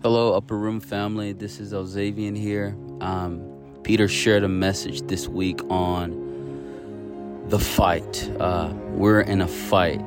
[0.00, 1.32] Hello, Upper Room family.
[1.32, 2.76] This is Elzavian here.
[3.00, 3.42] Um,
[3.82, 8.30] Peter shared a message this week on the fight.
[8.38, 9.98] Uh, we're in a fight.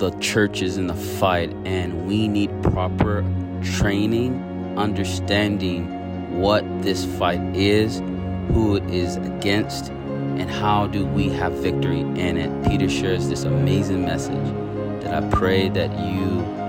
[0.00, 3.24] The church is in a fight, and we need proper
[3.62, 4.34] training,
[4.76, 8.00] understanding what this fight is,
[8.48, 12.68] who it is against, and how do we have victory in it.
[12.68, 14.52] Peter shares this amazing message
[15.04, 16.65] that I pray that you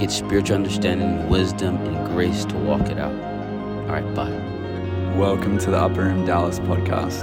[0.00, 3.12] get spiritual understanding, wisdom, and grace to walk it out.
[3.12, 4.30] All right, bye.
[5.14, 7.20] Welcome to the Upper Room Dallas podcast.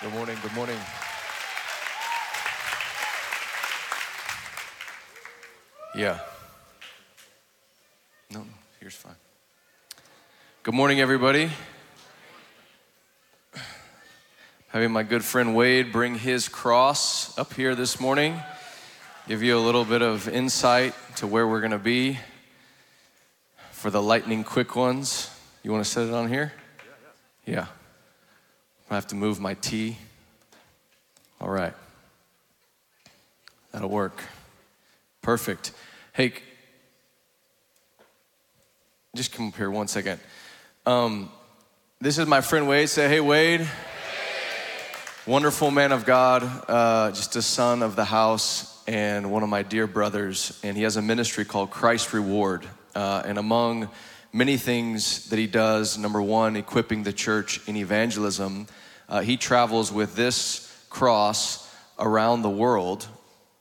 [0.00, 0.36] Good morning.
[0.40, 0.76] Good morning.
[5.96, 6.20] Yeah.
[8.32, 8.44] No,
[8.78, 9.16] here's fine.
[10.62, 11.50] Good morning, everybody.
[14.68, 18.40] Having my good friend Wade bring his cross up here this morning,
[19.30, 22.18] give you a little bit of insight to where we're going to be
[23.70, 25.30] for the lightning quick ones.
[25.62, 26.52] You want to set it on here?
[27.46, 27.54] Yeah.
[27.54, 27.66] yeah.
[28.90, 29.96] I have to move my T.
[31.40, 31.72] All right.
[33.70, 34.20] That'll work.
[35.22, 35.74] Perfect.
[36.12, 36.32] Hey,
[39.14, 40.18] just come up here one second.
[40.84, 41.30] Um,
[42.00, 42.88] this is my friend Wade.
[42.88, 43.64] Say, hey, Wade.
[45.24, 49.62] Wonderful man of God, uh, just a son of the house, and one of my
[49.62, 50.58] dear brothers.
[50.64, 52.66] And he has a ministry called Christ Reward.
[52.92, 53.88] Uh, and among
[54.32, 58.66] many things that he does, number one, equipping the church in evangelism,
[59.08, 63.06] uh, he travels with this cross around the world,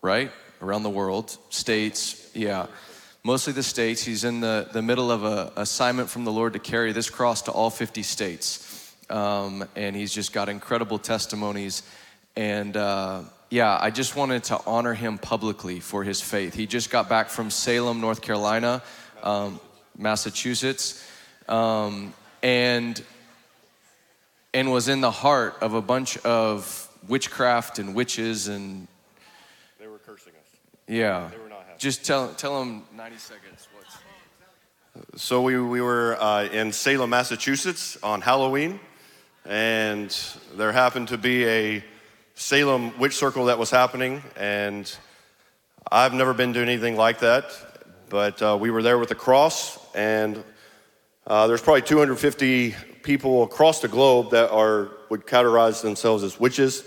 [0.01, 0.31] right?
[0.63, 2.65] Around the world, states, yeah.
[3.23, 4.03] Mostly the states.
[4.03, 7.43] He's in the, the middle of a assignment from the Lord to carry this cross
[7.43, 8.95] to all 50 states.
[9.11, 11.83] Um, and he's just got incredible testimonies.
[12.35, 16.53] And uh, yeah, I just wanted to honor him publicly for his faith.
[16.53, 18.83] He just got back from Salem, North Carolina,
[19.23, 19.59] um,
[19.97, 21.03] Massachusetts,
[21.47, 23.01] um, and
[24.53, 28.87] and was in the heart of a bunch of witchcraft and witches and.
[29.79, 30.59] They were cursing us.
[30.87, 31.29] Yeah.
[31.31, 31.79] They were not happy.
[31.79, 33.67] Just tell tell him 90 seconds.
[33.73, 35.21] What's...
[35.21, 38.79] So we, we were uh, in Salem, Massachusetts on Halloween,
[39.45, 40.15] and
[40.55, 41.83] there happened to be a
[42.39, 44.89] Salem witch circle that was happening, and
[45.91, 47.51] I've never been to anything like that,
[48.07, 50.41] but uh, we were there with a cross, and
[51.27, 56.85] uh, there's probably 250 people across the globe that are would categorize themselves as witches.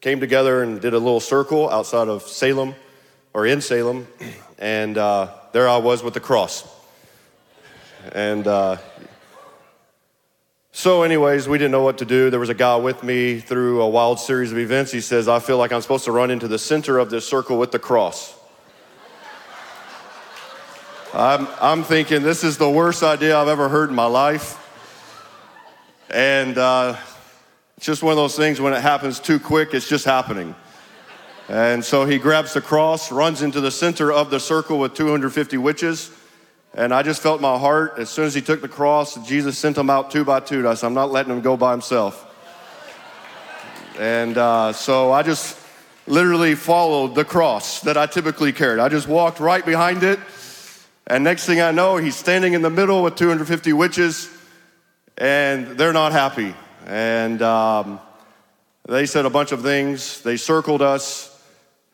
[0.00, 2.76] Came together and did a little circle outside of Salem,
[3.32, 4.06] or in Salem,
[4.60, 6.72] and uh, there I was with the cross.
[8.12, 8.76] And uh,
[10.76, 12.30] so, anyways, we didn't know what to do.
[12.30, 14.90] There was a guy with me through a wild series of events.
[14.90, 17.60] He says, I feel like I'm supposed to run into the center of this circle
[17.60, 18.34] with the cross.
[21.14, 24.58] I'm, I'm thinking, this is the worst idea I've ever heard in my life.
[26.10, 26.96] And uh,
[27.76, 30.56] it's just one of those things when it happens too quick, it's just happening.
[31.48, 35.56] And so he grabs the cross, runs into the center of the circle with 250
[35.56, 36.10] witches.
[36.76, 39.78] And I just felt my heart as soon as he took the cross, Jesus sent
[39.78, 40.68] him out two by two.
[40.68, 42.30] I said, I'm not letting him go by himself.
[43.96, 45.56] And uh, so I just
[46.08, 48.80] literally followed the cross that I typically carried.
[48.80, 50.18] I just walked right behind it.
[51.06, 54.28] And next thing I know, he's standing in the middle with 250 witches,
[55.16, 56.56] and they're not happy.
[56.86, 58.00] And um,
[58.88, 60.22] they said a bunch of things.
[60.22, 61.30] They circled us,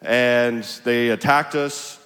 [0.00, 1.99] and they attacked us.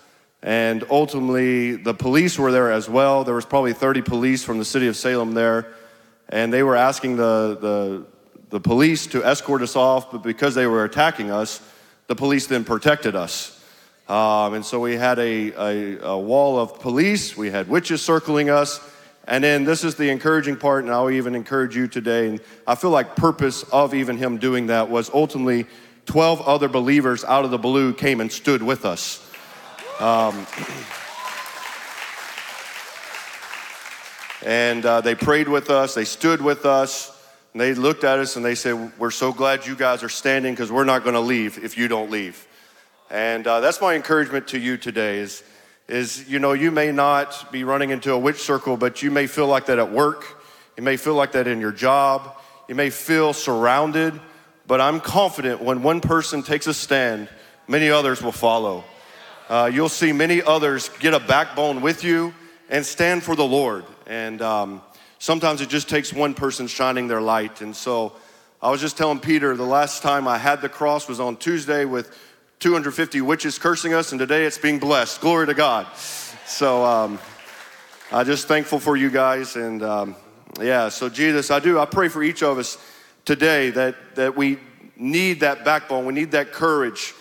[0.44, 3.24] And ultimately, the police were there as well.
[3.24, 5.72] There was probably 30 police from the city of Salem there.
[6.28, 8.06] And they were asking the, the,
[8.50, 11.62] the police to escort us off, but because they were attacking us,
[12.08, 13.58] the police then protected us.
[14.06, 18.50] Um, and so we had a, a, a wall of police, we had witches circling
[18.50, 18.80] us.
[19.26, 22.28] And then this is the encouraging part, and I'll even encourage you today.
[22.28, 25.64] And I feel like purpose of even him doing that was ultimately
[26.04, 29.26] 12 other believers out of the blue came and stood with us.
[30.00, 30.46] Um,
[34.44, 37.10] and uh, they prayed with us, they stood with us,
[37.52, 40.52] and they looked at us and they said, We're so glad you guys are standing
[40.52, 42.46] because we're not going to leave if you don't leave.
[43.10, 45.44] And uh, that's my encouragement to you today is,
[45.86, 49.28] is, you know, you may not be running into a witch circle, but you may
[49.28, 50.42] feel like that at work.
[50.76, 52.36] You may feel like that in your job.
[52.68, 54.18] You may feel surrounded,
[54.66, 57.28] but I'm confident when one person takes a stand,
[57.68, 58.84] many others will follow.
[59.48, 62.32] Uh, you'll see many others get a backbone with you
[62.70, 63.84] and stand for the Lord.
[64.06, 64.80] And um,
[65.18, 67.60] sometimes it just takes one person shining their light.
[67.60, 68.14] And so
[68.62, 71.84] I was just telling Peter the last time I had the cross was on Tuesday
[71.84, 72.16] with
[72.60, 75.20] 250 witches cursing us, and today it's being blessed.
[75.20, 75.86] Glory to God.
[76.46, 77.18] So um,
[78.10, 79.56] I'm just thankful for you guys.
[79.56, 80.16] And um,
[80.58, 81.78] yeah, so Jesus, I do.
[81.78, 82.78] I pray for each of us
[83.26, 84.58] today that, that we
[84.96, 87.12] need that backbone, we need that courage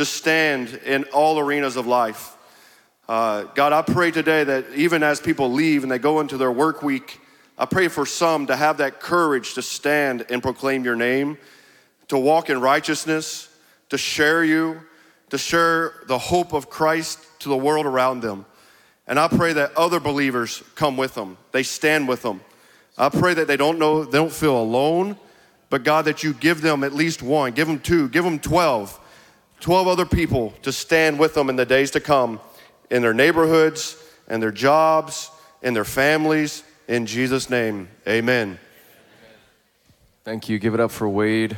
[0.00, 2.34] to stand in all arenas of life.
[3.06, 6.50] Uh, God, I pray today that even as people leave and they go into their
[6.50, 7.20] work week,
[7.58, 11.36] I pray for some to have that courage to stand and proclaim your name,
[12.08, 13.54] to walk in righteousness,
[13.90, 14.80] to share you,
[15.28, 18.46] to share the hope of Christ to the world around them.
[19.06, 22.40] And I pray that other believers come with them, they stand with them.
[22.96, 25.18] I pray that they don't know, they don't feel alone,
[25.68, 28.98] but God, that you give them at least one, give them two, give them 12,
[29.60, 32.40] 12 other people to stand with them in the days to come
[32.90, 33.96] in their neighborhoods,
[34.26, 35.30] and their jobs,
[35.62, 36.64] in their families.
[36.88, 38.58] In Jesus' name, amen.
[40.24, 40.58] Thank you.
[40.58, 41.56] Give it up for Wade.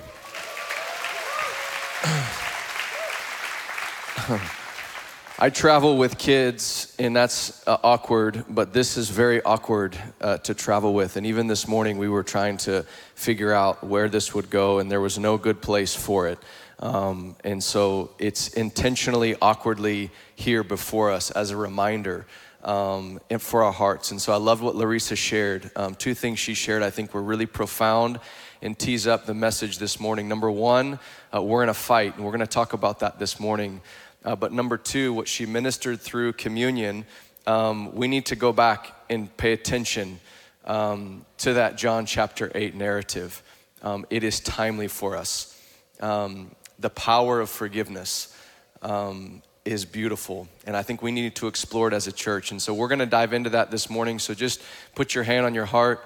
[5.38, 10.54] I travel with kids, and that's uh, awkward, but this is very awkward uh, to
[10.54, 11.16] travel with.
[11.16, 14.88] And even this morning, we were trying to figure out where this would go, and
[14.90, 16.38] there was no good place for it.
[16.82, 22.26] Um, and so it's intentionally awkwardly here before us as a reminder
[22.64, 24.10] um, and for our hearts.
[24.10, 25.70] And so I love what Larissa shared.
[25.76, 28.18] Um, two things she shared I think were really profound
[28.62, 30.26] and tease up the message this morning.
[30.28, 30.98] Number one,
[31.32, 33.80] uh, we're in a fight, and we're going to talk about that this morning.
[34.24, 37.04] Uh, but number two, what she ministered through communion,
[37.46, 40.18] um, we need to go back and pay attention
[40.64, 43.40] um, to that John chapter 8 narrative.
[43.82, 45.60] Um, it is timely for us.
[46.00, 46.50] Um,
[46.82, 48.36] the power of forgiveness
[48.82, 52.50] um, is beautiful, and I think we need to explore it as a church.
[52.50, 54.18] And so we're going to dive into that this morning.
[54.18, 54.60] So just
[54.94, 56.04] put your hand on your heart.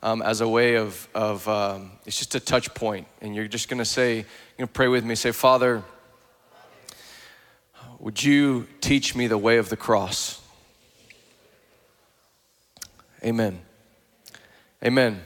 [0.00, 3.68] Um, as a way of, of um, it's just a touch point and you're just
[3.68, 4.24] going to say you're
[4.56, 5.82] going to pray with me say father
[7.98, 10.40] would you teach me the way of the cross?
[13.24, 13.60] Amen.
[14.84, 15.20] Amen.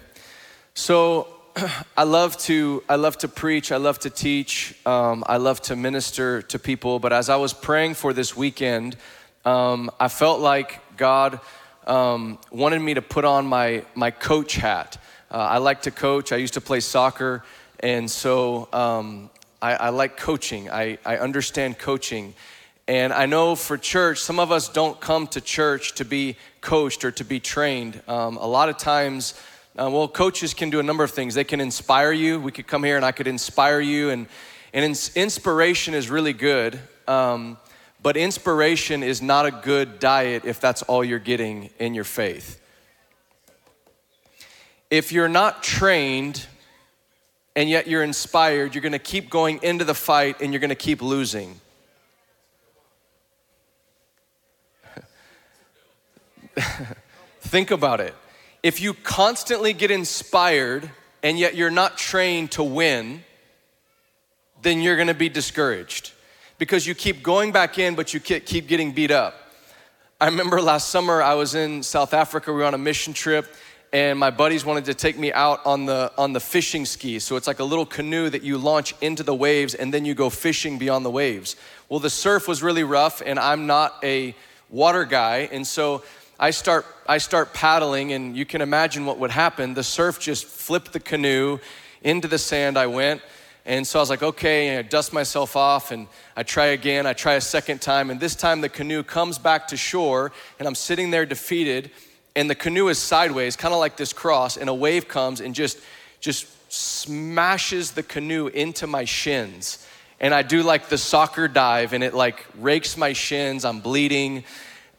[0.75, 1.29] So
[1.97, 3.73] I love to I love to preach.
[3.73, 4.75] I love to teach.
[4.87, 6.99] Um, I love to minister to people.
[6.99, 8.97] But as I was praying for this weekend,
[9.45, 11.41] um, I felt like God
[11.87, 14.99] um, wanted me to put on my my coach hat.
[15.31, 16.33] Uh, I like to coach.
[16.33, 17.45] I used to play soccer,
[17.81, 20.71] and so um, I, I like coaching.
[20.71, 22.35] I, I understand coaching.
[22.89, 27.05] And I know for church, some of us don't come to church to be coached
[27.05, 28.03] or to be trained.
[28.09, 29.35] Um, a lot of times,
[29.79, 31.35] uh, well, coaches can do a number of things.
[31.35, 32.39] They can inspire you.
[32.39, 34.27] We could come here and I could inspire you, and,
[34.75, 36.79] and ins- inspiration is really good.
[37.09, 37.57] Um,
[38.03, 42.61] but inspiration is not a good diet if that's all you're getting in your faith.
[44.91, 46.47] If you're not trained
[47.57, 51.01] and yet you're inspired, you're gonna keep going into the fight and you're gonna keep
[51.01, 51.61] losing.
[57.41, 58.15] Think about it.
[58.63, 60.89] If you constantly get inspired
[61.23, 63.25] and yet you're not trained to win,
[64.63, 66.13] then you're gonna be discouraged
[66.59, 69.35] because you keep going back in, but you keep getting beat up.
[70.21, 73.53] I remember last summer I was in South Africa, we were on a mission trip,
[73.93, 77.19] and my buddies wanted to take me out on the on the fishing ski.
[77.19, 80.15] So it's like a little canoe that you launch into the waves and then you
[80.15, 81.57] go fishing beyond the waves.
[81.89, 84.37] Well, the surf was really rough and I'm not a
[84.71, 86.05] water guy, and so
[86.43, 89.75] I start, I start paddling, and you can imagine what would happen.
[89.75, 91.61] The surf just flipped the canoe
[92.03, 92.77] into the sand.
[92.77, 93.23] I went,
[93.65, 97.07] and so I was like, okay, and I dust myself off, and I try again.
[97.07, 100.67] I try a second time, and this time the canoe comes back to shore, and
[100.67, 101.93] I'm sitting there defeated,
[102.35, 105.55] and the canoe is sideways, kind of like this cross, and a wave comes and
[105.55, 105.79] just,
[106.19, 109.87] just smashes the canoe into my shins.
[110.19, 113.65] And I do like the soccer dive, and it like rakes my shins.
[113.65, 114.43] I'm bleeding,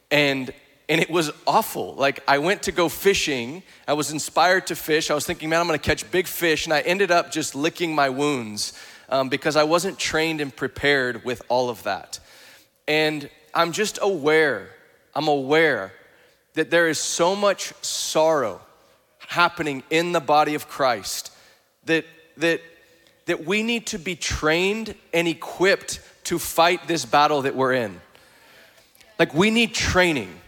[0.10, 0.54] and
[0.90, 1.96] and it was awful.
[1.96, 3.64] Like, I went to go fishing.
[3.88, 5.10] I was inspired to fish.
[5.10, 6.66] I was thinking, man, I'm gonna catch big fish.
[6.66, 8.74] And I ended up just licking my wounds
[9.10, 12.20] um, because I wasn't trained and prepared with all of that.
[12.88, 14.70] And I'm just aware,
[15.16, 15.94] I'm aware
[16.56, 18.62] that there is so much sorrow
[19.28, 21.32] happening in the body of Christ
[21.86, 22.06] that,
[22.38, 22.62] that,
[23.26, 28.00] that we need to be trained and equipped to fight this battle that we're in.
[29.18, 30.40] Like, we need training.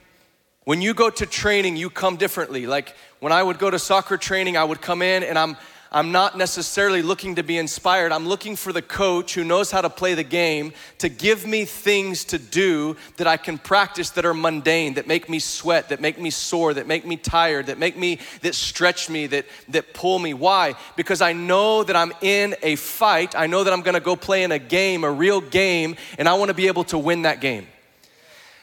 [0.65, 2.65] When you go to training, you come differently.
[2.65, 5.57] Like when I would go to soccer training, I would come in and I'm
[5.91, 8.12] I'm not necessarily looking to be inspired.
[8.12, 11.63] I'm looking for the coach who knows how to play the game to give me
[11.63, 16.01] things to do that I can practice that are mundane, that make me sweat, that
[16.01, 19.93] make me sore, that make me tired, that make me, that stretch me, that, that
[19.93, 20.34] pull me.
[20.34, 20.74] Why?
[20.98, 23.34] Because I know that I'm in a fight.
[23.34, 26.34] I know that I'm gonna go play in a game, a real game, and I
[26.34, 27.67] wanna be able to win that game.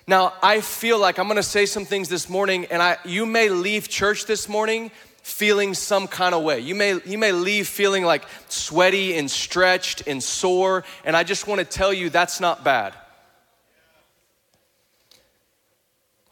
[0.06, 3.48] Now, I feel like I'm gonna say some things this morning, and I, you may
[3.48, 4.90] leave church this morning
[5.22, 6.58] feeling some kind of way.
[6.58, 11.46] You may, you may leave feeling like sweaty and stretched and sore, and I just
[11.46, 12.94] wanna tell you that's not bad.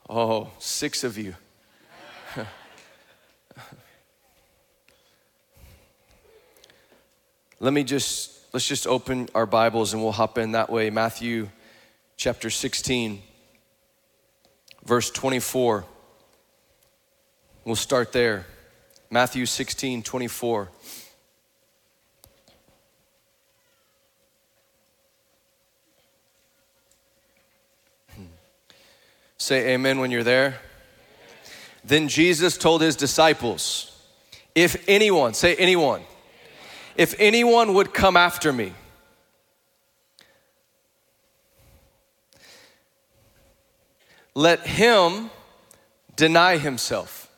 [0.09, 1.37] Oh, six of you.
[7.61, 10.91] Let me just, let's just open our Bibles and we'll hop in that way.
[10.91, 11.49] Matthew
[12.17, 13.23] chapter 16,
[14.85, 15.85] verse 24.
[17.65, 18.47] We'll start there.
[19.11, 20.69] Matthew 16, 24.
[28.15, 28.23] Hmm.
[29.37, 30.59] Say amen when you're there.
[31.85, 33.93] Then Jesus told his disciples,
[34.55, 36.03] If anyone, say anyone,
[36.97, 38.73] if anyone would come after me,
[44.41, 45.29] let him
[46.17, 47.31] deny himself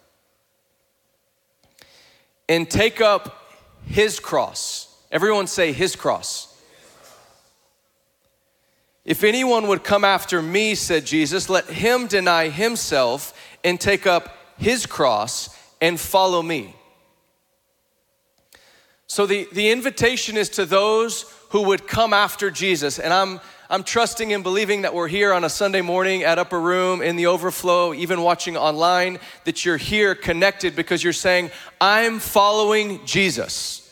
[2.48, 3.44] and take up
[3.84, 4.88] his cross.
[5.10, 6.48] Everyone say his cross.
[9.04, 14.36] If anyone would come after me, said Jesus, let him deny himself and take up
[14.56, 15.48] his cross
[15.80, 16.76] and follow me.
[19.08, 23.00] So the, the invitation is to those who would come after Jesus.
[23.00, 23.40] And I'm,
[23.72, 27.16] I'm trusting and believing that we're here on a Sunday morning at Upper Room in
[27.16, 31.50] the overflow, even watching online, that you're here connected because you're saying,
[31.80, 33.90] I'm following Jesus.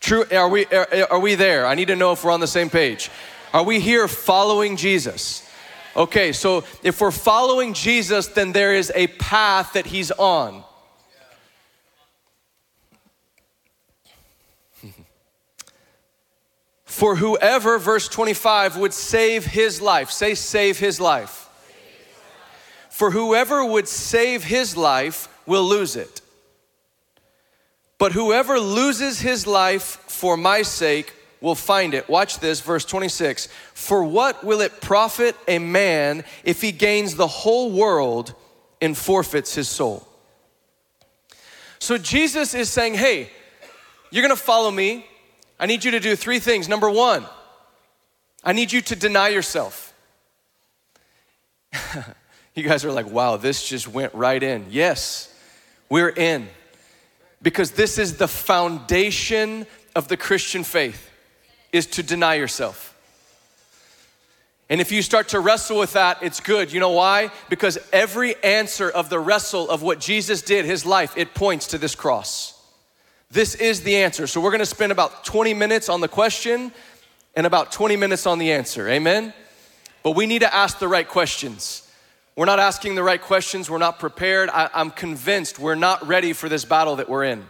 [0.00, 1.66] True, are we, are, are we there?
[1.66, 3.10] I need to know if we're on the same page.
[3.54, 5.48] Are we here following Jesus?
[5.96, 10.62] Okay, so if we're following Jesus, then there is a path that he's on.
[16.92, 21.48] For whoever, verse 25, would save his life, say, save his life.
[22.90, 26.20] For whoever would save his life will lose it.
[27.96, 32.10] But whoever loses his life for my sake will find it.
[32.10, 33.48] Watch this, verse 26.
[33.72, 38.34] For what will it profit a man if he gains the whole world
[38.82, 40.06] and forfeits his soul?
[41.78, 43.30] So Jesus is saying, hey,
[44.10, 45.06] you're gonna follow me.
[45.62, 46.68] I need you to do three things.
[46.68, 47.24] Number one,
[48.42, 49.94] I need you to deny yourself.
[52.56, 54.66] you guys are like, wow, this just went right in.
[54.70, 55.32] Yes,
[55.88, 56.48] we're in.
[57.40, 59.64] Because this is the foundation
[59.94, 61.08] of the Christian faith
[61.70, 62.98] is to deny yourself.
[64.68, 66.72] And if you start to wrestle with that, it's good.
[66.72, 67.30] You know why?
[67.48, 71.78] Because every answer of the wrestle of what Jesus did, his life, it points to
[71.78, 72.58] this cross.
[73.32, 74.26] This is the answer.
[74.26, 76.70] So we're gonna spend about 20 minutes on the question
[77.34, 78.86] and about 20 minutes on the answer.
[78.90, 79.32] Amen?
[80.02, 81.90] But we need to ask the right questions.
[82.36, 84.50] We're not asking the right questions, we're not prepared.
[84.50, 87.46] I, am convinced we're not ready for this battle that we're in.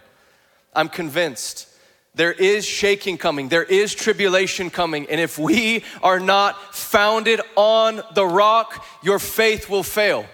[0.73, 1.69] I'm convinced.
[2.15, 8.03] There is shaking coming, there is tribulation coming, and if we are not founded on
[8.15, 10.27] the rock, your faith will fail.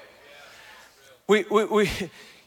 [1.27, 1.91] We, we, we,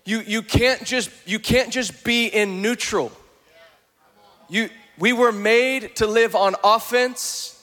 [0.05, 3.11] you, you, can't just, you can't just be in neutral.
[4.49, 7.57] You, we were made to live on offense.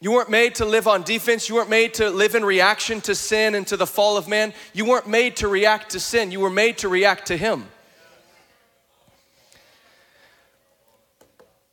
[0.00, 1.48] You weren't made to live on defense.
[1.48, 4.52] You weren't made to live in reaction to sin and to the fall of man.
[4.72, 6.32] You weren't made to react to sin.
[6.32, 7.66] You were made to react to Him.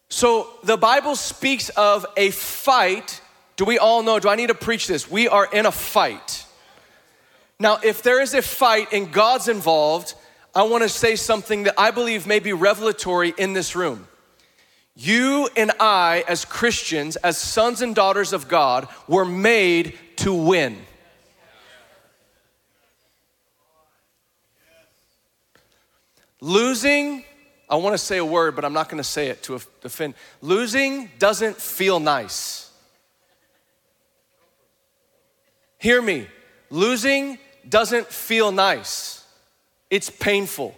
[0.09, 3.21] So the Bible speaks of a fight.
[3.55, 4.19] Do we all know?
[4.19, 5.09] Do I need to preach this?
[5.09, 6.45] We are in a fight.
[7.59, 10.13] Now, if there is a fight and God's involved,
[10.55, 14.07] I want to say something that I believe may be revelatory in this room.
[14.95, 20.77] You and I, as Christians, as sons and daughters of God, were made to win.
[26.41, 27.23] Losing
[27.69, 30.15] I want to say a word, but I'm not going to say it to offend.
[30.41, 32.71] Losing doesn't feel nice.
[35.77, 36.27] Hear me.
[36.71, 37.37] Losing
[37.69, 39.25] doesn't feel nice.
[39.89, 40.75] It's painful.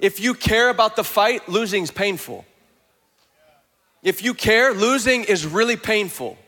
[0.00, 2.44] If you care about the fight, losing's painful.
[4.02, 6.38] If you care, losing is really painful.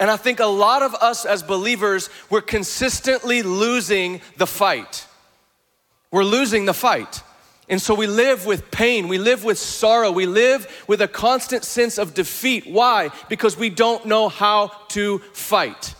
[0.00, 5.06] And I think a lot of us as believers, we're consistently losing the fight.
[6.10, 7.22] We're losing the fight.
[7.68, 11.64] And so we live with pain, we live with sorrow, we live with a constant
[11.64, 12.66] sense of defeat.
[12.66, 13.10] Why?
[13.28, 15.94] Because we don't know how to fight.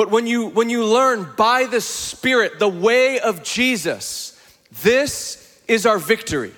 [0.00, 4.34] But when you when you learn by the Spirit the way of Jesus,
[4.80, 6.54] this is our victory.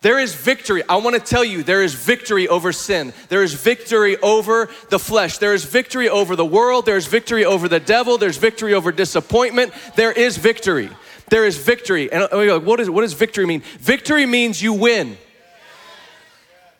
[0.00, 0.82] There is victory.
[0.88, 3.12] I want to tell you, there is victory over sin.
[3.28, 5.38] There is victory over the flesh.
[5.38, 6.86] There is victory over the world.
[6.86, 8.18] There is victory over the devil.
[8.18, 9.72] There's victory over disappointment.
[9.94, 10.90] There is victory.
[11.28, 12.10] There is victory.
[12.10, 13.60] And go, what, is, what does victory mean?
[13.78, 15.18] Victory means you win.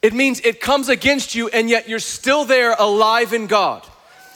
[0.02, 3.86] It means it comes against you and yet you're still there alive in God.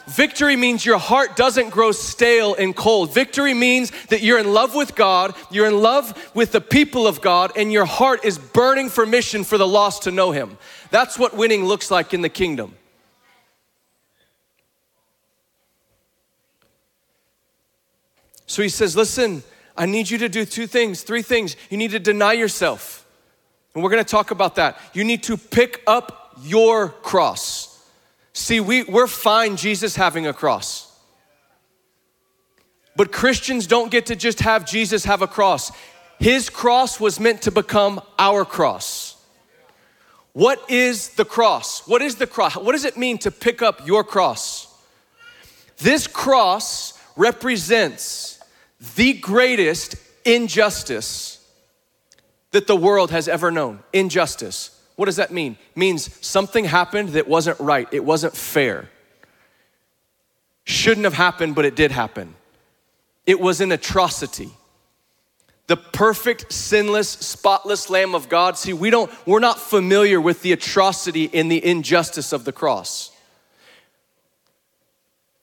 [0.07, 3.15] Victory means your heart doesn't grow stale and cold.
[3.15, 7.23] Victory means that you're in love with God, you're in love with the people of
[7.23, 10.59] God, and your heart is burning for mission for the lost to know Him.
[10.91, 12.75] That's what winning looks like in the kingdom.
[18.47, 19.43] So he says, Listen,
[19.77, 21.57] I need you to do two things, three things.
[21.71, 23.07] You need to deny yourself.
[23.75, 24.79] And we're gonna talk about that.
[24.93, 27.74] You need to pick up your cross.
[28.35, 30.91] See, we, we're fine Jesus having a cross.
[32.97, 35.73] But Christians don't get to just have Jesus have a cross.
[36.19, 39.17] His cross was meant to become our cross.
[40.33, 41.87] What is the cross?
[41.87, 42.57] What is the cross?
[42.57, 44.67] What does it mean to pick up your cross?
[45.79, 48.41] This cross represents
[48.97, 51.41] the greatest injustice
[52.51, 53.81] that the world has ever known.
[53.93, 54.74] Injustice.
[54.97, 55.57] What does that mean?
[55.73, 58.91] It means something happened that wasn't right, it wasn't fair.
[60.65, 62.35] Shouldn't have happened, but it did happen.
[63.27, 64.51] It was an atrocity.
[65.67, 68.59] The perfect, sinless, spotless Lamb of God.
[68.59, 73.11] See, we don't, we're not familiar with the atrocity and the injustice of the cross.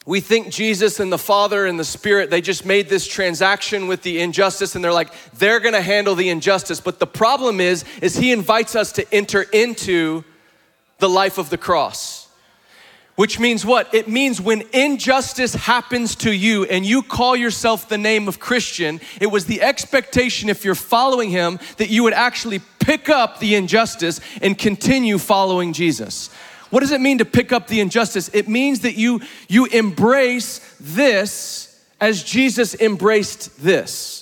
[0.05, 4.01] We think Jesus and the Father and the Spirit, they just made this transaction with
[4.01, 6.79] the injustice and they're like, they're gonna handle the injustice.
[6.79, 10.23] But the problem is, is He invites us to enter into
[10.97, 12.29] the life of the cross.
[13.15, 13.93] Which means what?
[13.93, 18.99] It means when injustice happens to you and you call yourself the name of Christian,
[19.19, 23.53] it was the expectation if you're following Him that you would actually pick up the
[23.53, 26.31] injustice and continue following Jesus.
[26.71, 28.29] What does it mean to pick up the injustice?
[28.33, 34.17] It means that you, you embrace this as Jesus embraced this.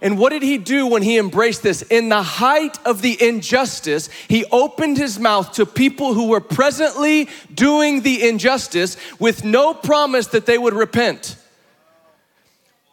[0.00, 1.82] And what did he do when he embraced this?
[1.82, 7.28] In the height of the injustice, he opened his mouth to people who were presently
[7.52, 11.36] doing the injustice with no promise that they would repent.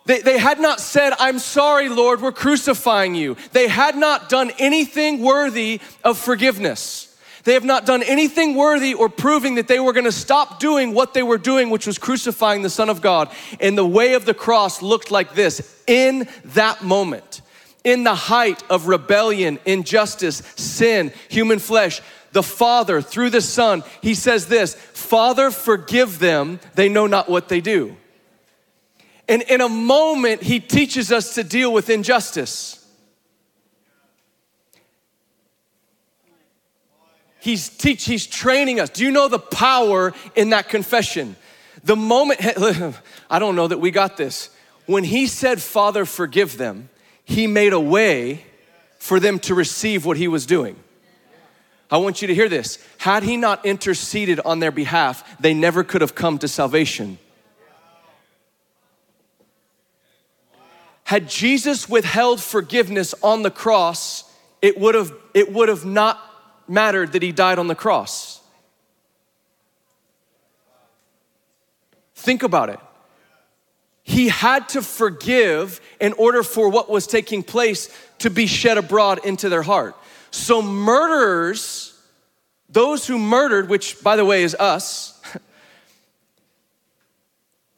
[0.05, 3.37] They, they had not said, I'm sorry, Lord, we're crucifying you.
[3.53, 7.14] They had not done anything worthy of forgiveness.
[7.45, 10.95] They have not done anything worthy or proving that they were going to stop doing
[10.95, 13.31] what they were doing, which was crucifying the Son of God.
[13.59, 17.41] And the way of the cross looked like this in that moment,
[17.83, 22.01] in the height of rebellion, injustice, sin, human flesh.
[22.31, 27.47] The Father, through the Son, He says this Father, forgive them, they know not what
[27.47, 27.95] they do.
[29.29, 32.84] And in a moment, He teaches us to deal with injustice.
[37.45, 38.89] He's teach, he's training us.
[38.89, 41.35] Do you know the power in that confession?
[41.83, 42.39] The moment
[43.29, 44.49] I don't know that we got this.
[44.87, 46.89] When he said, "Father, forgive them,"
[47.23, 48.43] he made a way
[48.97, 50.75] for them to receive what he was doing.
[51.91, 52.83] I want you to hear this.
[52.97, 57.19] Had he not interceded on their behalf, they never could have come to salvation.
[61.03, 64.23] Had Jesus withheld forgiveness on the cross,
[64.63, 66.19] it would have it would have not
[66.67, 68.41] mattered that he died on the cross.
[72.15, 72.79] Think about it.
[74.03, 79.25] He had to forgive in order for what was taking place to be shed abroad
[79.25, 79.95] into their heart.
[80.31, 81.99] So, murderers,
[82.69, 85.19] those who murdered, which by the way is us,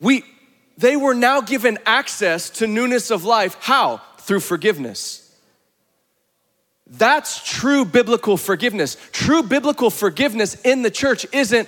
[0.01, 0.23] we,
[0.77, 3.57] they were now given access to newness of life.
[3.59, 4.01] How?
[4.17, 5.26] Through forgiveness.
[6.89, 8.97] That's true biblical forgiveness.
[9.11, 11.67] True biblical forgiveness in the church isn't,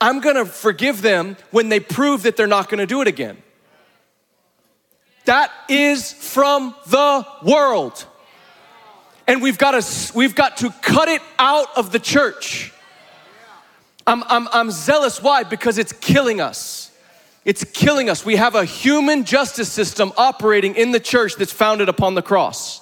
[0.00, 3.42] I'm gonna forgive them when they prove that they're not gonna do it again.
[5.24, 8.06] That is from the world.
[9.26, 12.72] And we've got to, we've got to cut it out of the church.
[14.04, 15.22] I'm, I'm, I'm zealous.
[15.22, 15.44] Why?
[15.44, 16.90] Because it's killing us.
[17.44, 18.24] It's killing us.
[18.24, 22.81] We have a human justice system operating in the church that's founded upon the cross.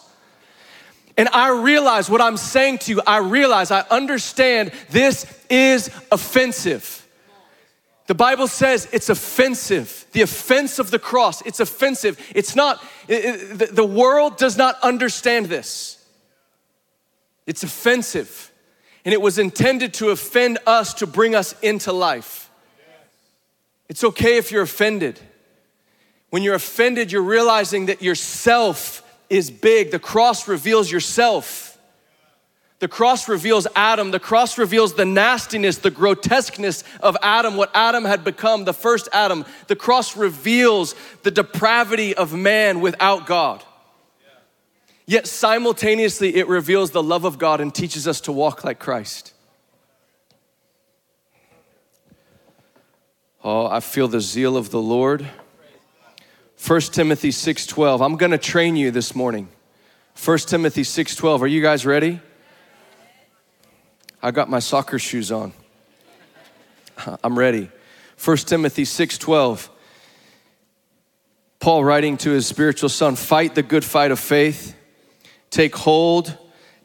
[1.20, 7.06] And I realize what I'm saying to you, I realize, I understand this is offensive.
[8.06, 10.06] The Bible says it's offensive.
[10.12, 12.18] The offense of the cross, it's offensive.
[12.34, 16.02] It's not, it, it, the world does not understand this.
[17.46, 18.50] It's offensive.
[19.04, 22.48] And it was intended to offend us to bring us into life.
[23.90, 25.20] It's okay if you're offended.
[26.30, 29.92] When you're offended, you're realizing that yourself is big.
[29.92, 31.78] The cross reveals yourself.
[32.80, 34.10] The cross reveals Adam.
[34.10, 39.08] The cross reveals the nastiness, the grotesqueness of Adam, what Adam had become, the first
[39.12, 39.44] Adam.
[39.68, 43.62] The cross reveals the depravity of man without God.
[45.06, 49.34] Yet simultaneously, it reveals the love of God and teaches us to walk like Christ.
[53.42, 55.28] Oh, I feel the zeal of the Lord.
[56.66, 58.04] 1 Timothy 6:12.
[58.04, 59.48] I'm going to train you this morning.
[60.22, 61.40] 1 Timothy 6:12.
[61.40, 62.20] Are you guys ready?
[64.22, 65.54] I got my soccer shoes on.
[67.24, 67.70] I'm ready.
[68.22, 69.70] 1 Timothy 6:12.
[71.60, 74.74] Paul writing to his spiritual son, fight the good fight of faith.
[75.48, 76.36] Take hold,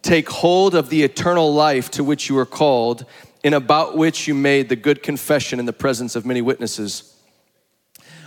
[0.02, 3.06] take hold of the eternal life to which you are called
[3.44, 7.15] and about which you made the good confession in the presence of many witnesses.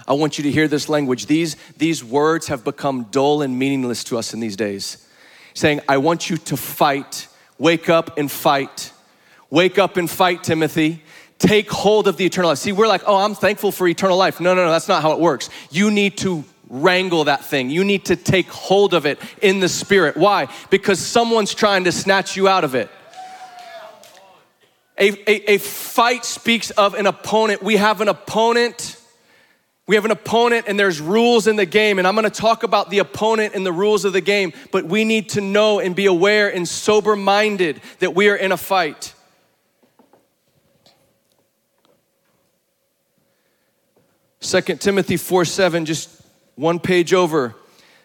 [0.09, 1.27] I want you to hear this language.
[1.27, 5.07] These, these words have become dull and meaningless to us in these days.
[5.53, 8.92] Saying, I want you to fight, wake up and fight.
[9.51, 11.03] Wake up and fight, Timothy.
[11.38, 12.59] Take hold of the eternal life.
[12.59, 14.40] See, we're like, oh, I'm thankful for eternal life.
[14.40, 15.51] No, no, no, that's not how it works.
[15.71, 17.68] You need to wrangle that thing.
[17.68, 20.16] You need to take hold of it in the spirit.
[20.16, 20.49] Why?
[20.71, 22.90] Because someone's trying to snatch you out of it.
[24.99, 27.62] A, a, a fight speaks of an opponent.
[27.62, 28.97] We have an opponent.
[29.88, 31.98] We have an opponent, and there's rules in the game.
[31.98, 35.03] And I'm gonna talk about the opponent and the rules of the game, but we
[35.03, 39.14] need to know and be aware and sober minded that we are in a fight.
[44.40, 46.22] Second Timothy 4 7, just
[46.55, 47.55] one page over.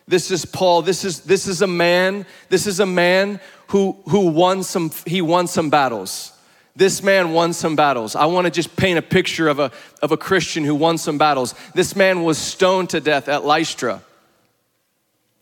[0.08, 0.82] This is Paul.
[0.82, 5.22] This is, this is a man, this is a man who, who won some, he
[5.22, 6.33] won some battles.
[6.76, 8.16] This man won some battles.
[8.16, 11.18] I want to just paint a picture of a, of a Christian who won some
[11.18, 11.54] battles.
[11.76, 14.02] This man was stoned to death at Lystra.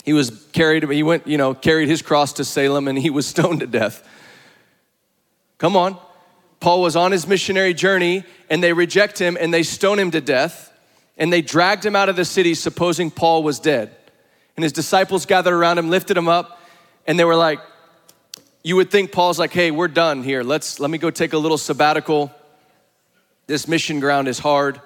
[0.03, 3.27] He was carried, he went, you know, carried his cross to Salem and he was
[3.27, 4.07] stoned to death.
[5.57, 5.97] Come on.
[6.59, 10.21] Paul was on his missionary journey and they reject him and they stone him to
[10.21, 10.71] death
[11.17, 13.95] and they dragged him out of the city supposing Paul was dead.
[14.57, 16.59] And his disciples gathered around him, lifted him up,
[17.07, 17.59] and they were like,
[18.63, 20.43] you would think Paul's like, hey, we're done here.
[20.43, 22.31] Let's let me go take a little sabbatical.
[23.47, 24.81] This mission ground is hard.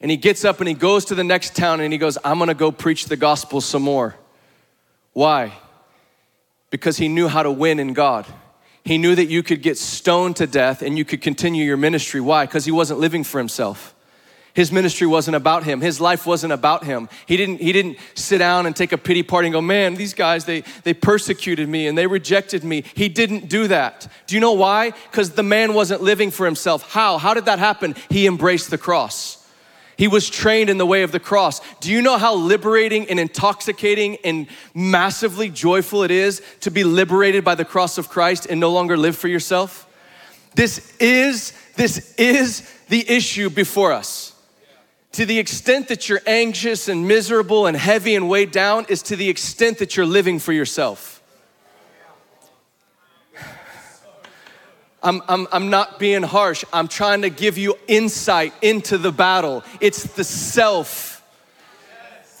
[0.00, 2.38] And he gets up and he goes to the next town and he goes, I'm
[2.38, 4.14] gonna go preach the gospel some more.
[5.12, 5.52] Why?
[6.70, 8.26] Because he knew how to win in God.
[8.84, 12.20] He knew that you could get stoned to death and you could continue your ministry.
[12.20, 12.46] Why?
[12.46, 13.95] Because he wasn't living for himself.
[14.56, 15.82] His ministry wasn't about him.
[15.82, 17.10] His life wasn't about him.
[17.26, 20.14] He didn't, he didn't sit down and take a pity party and go, man, these
[20.14, 22.82] guys, they, they persecuted me and they rejected me.
[22.94, 24.08] He didn't do that.
[24.26, 24.92] Do you know why?
[25.10, 26.90] Because the man wasn't living for himself.
[26.90, 27.18] How?
[27.18, 27.96] How did that happen?
[28.08, 29.46] He embraced the cross.
[29.98, 31.60] He was trained in the way of the cross.
[31.80, 37.44] Do you know how liberating and intoxicating and massively joyful it is to be liberated
[37.44, 39.86] by the cross of Christ and no longer live for yourself?
[40.54, 44.32] This is this is the issue before us
[45.16, 49.16] to the extent that you're anxious and miserable and heavy and weighed down is to
[49.16, 51.22] the extent that you're living for yourself.
[55.02, 56.66] I'm, I'm, I'm not being harsh.
[56.70, 59.64] I'm trying to give you insight into the battle.
[59.80, 61.24] It's the self.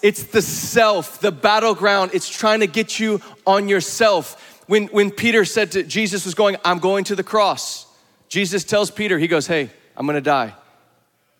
[0.02, 2.10] It's the self, the battleground.
[2.12, 4.62] It's trying to get you on yourself.
[4.66, 7.86] When, when Peter said to Jesus was going, I'm going to the cross,
[8.28, 10.52] Jesus tells Peter, he goes, Hey, I'm gonna die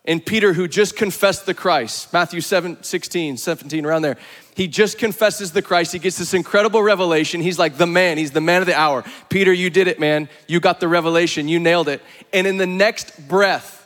[0.07, 4.15] and Peter, who just confessed the Christ, Matthew 7, 16, 17, around there,
[4.55, 5.91] he just confesses the Christ.
[5.91, 7.41] He gets this incredible revelation.
[7.41, 9.03] He's like the man, he's the man of the hour.
[9.29, 10.29] Peter, you did it, man.
[10.47, 12.01] You got the revelation, you nailed it.
[12.31, 13.85] And in the next breath,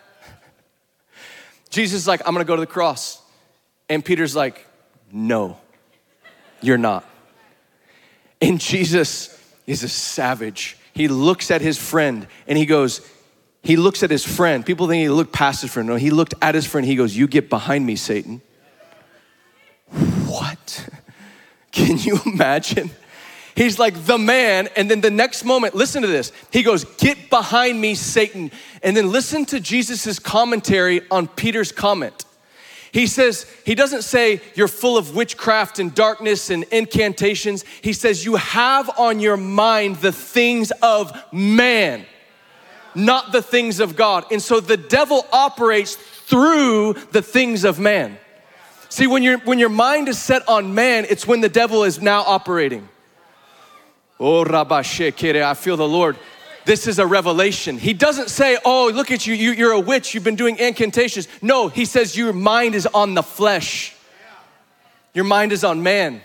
[1.71, 3.19] Jesus is like, I'm gonna go to the cross.
[3.89, 4.67] And Peter's like,
[5.11, 5.57] No,
[6.61, 7.03] you're not.
[8.39, 10.77] And Jesus is a savage.
[10.93, 13.01] He looks at his friend and he goes,
[13.63, 14.65] he looks at his friend.
[14.65, 15.87] People think he looked past his friend.
[15.87, 16.85] No, he looked at his friend.
[16.85, 18.41] He goes, You get behind me, Satan.
[20.25, 20.89] What?
[21.71, 22.91] Can you imagine?
[23.55, 26.31] He's like the man, and then the next moment, listen to this.
[26.51, 28.51] He goes, Get behind me, Satan.
[28.81, 32.25] And then listen to Jesus' commentary on Peter's comment.
[32.91, 37.63] He says, He doesn't say you're full of witchcraft and darkness and incantations.
[37.81, 42.05] He says, You have on your mind the things of man
[42.95, 44.25] not the things of God.
[44.31, 48.17] And so the devil operates through the things of man.
[48.89, 52.01] See, when, you when your mind is set on man, it's when the devil is
[52.01, 52.89] now operating.
[54.19, 56.17] Oh, Rabashekere, I feel the Lord.
[56.65, 57.77] This is a revelation.
[57.77, 61.27] He doesn't say, Oh, look at you, you, you're a witch, you've been doing incantations.
[61.41, 63.95] No, he says, Your mind is on the flesh,
[65.13, 66.21] your mind is on man.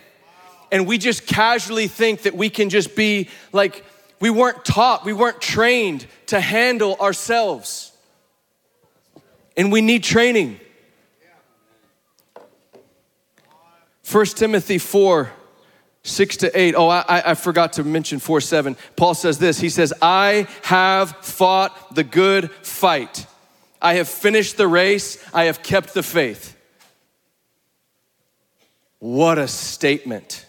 [0.73, 3.85] and we just casually think that we can just be like,
[4.21, 7.93] we weren't taught, we weren't trained to handle ourselves.
[9.57, 10.61] And we need training.
[14.11, 15.31] 1 Timothy 4
[16.03, 16.75] 6 to 8.
[16.77, 18.77] Oh, I, I forgot to mention 4 7.
[18.95, 23.27] Paul says this He says, I have fought the good fight.
[23.83, 25.23] I have finished the race.
[25.35, 26.57] I have kept the faith.
[28.99, 30.47] What a statement.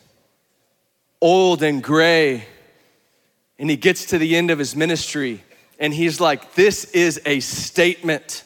[1.19, 2.45] Old and gray.
[3.59, 5.43] And he gets to the end of his ministry
[5.79, 8.43] and he's like, This is a statement.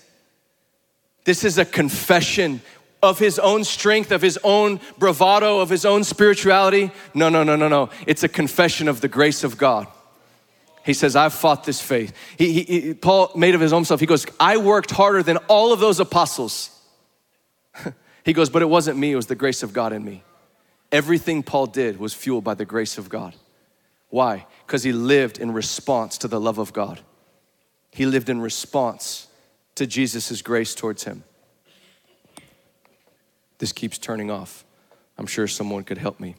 [1.23, 2.61] This is a confession
[3.03, 6.91] of his own strength, of his own bravado, of his own spirituality.
[7.13, 7.89] No, no, no, no, no.
[8.05, 9.87] It's a confession of the grace of God.
[10.83, 12.13] He says, I've fought this faith.
[12.37, 15.37] He, he, he, Paul made of his own self, he goes, I worked harder than
[15.47, 16.75] all of those apostles.
[18.25, 20.23] he goes, but it wasn't me, it was the grace of God in me.
[20.91, 23.35] Everything Paul did was fueled by the grace of God.
[24.11, 24.45] Why?
[24.65, 27.01] Because he lived in response to the love of God.
[27.91, 29.27] He lived in response
[29.75, 31.23] to Jesus' grace towards him
[33.61, 34.65] this keeps turning off.
[35.19, 36.35] I'm sure someone could help me.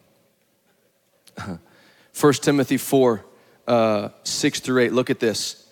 [2.20, 3.24] 1 Timothy 4
[3.68, 4.92] uh, 6 through 8.
[4.92, 5.70] Look at this.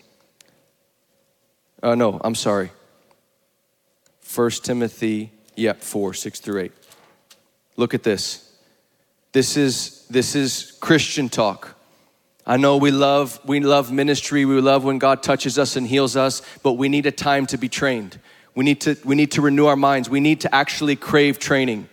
[1.82, 2.70] Uh, no, I'm sorry.
[4.32, 6.72] 1 Timothy, yep, 4 6 through 8.
[7.76, 8.48] Look at this.
[9.32, 11.76] This is this is Christian talk.
[12.50, 16.16] I know we love we love ministry, we love when God touches us and heals
[16.16, 18.18] us, but we need a time to be trained.
[18.56, 20.10] We need to, we need to renew our minds.
[20.10, 21.88] We need to actually crave training.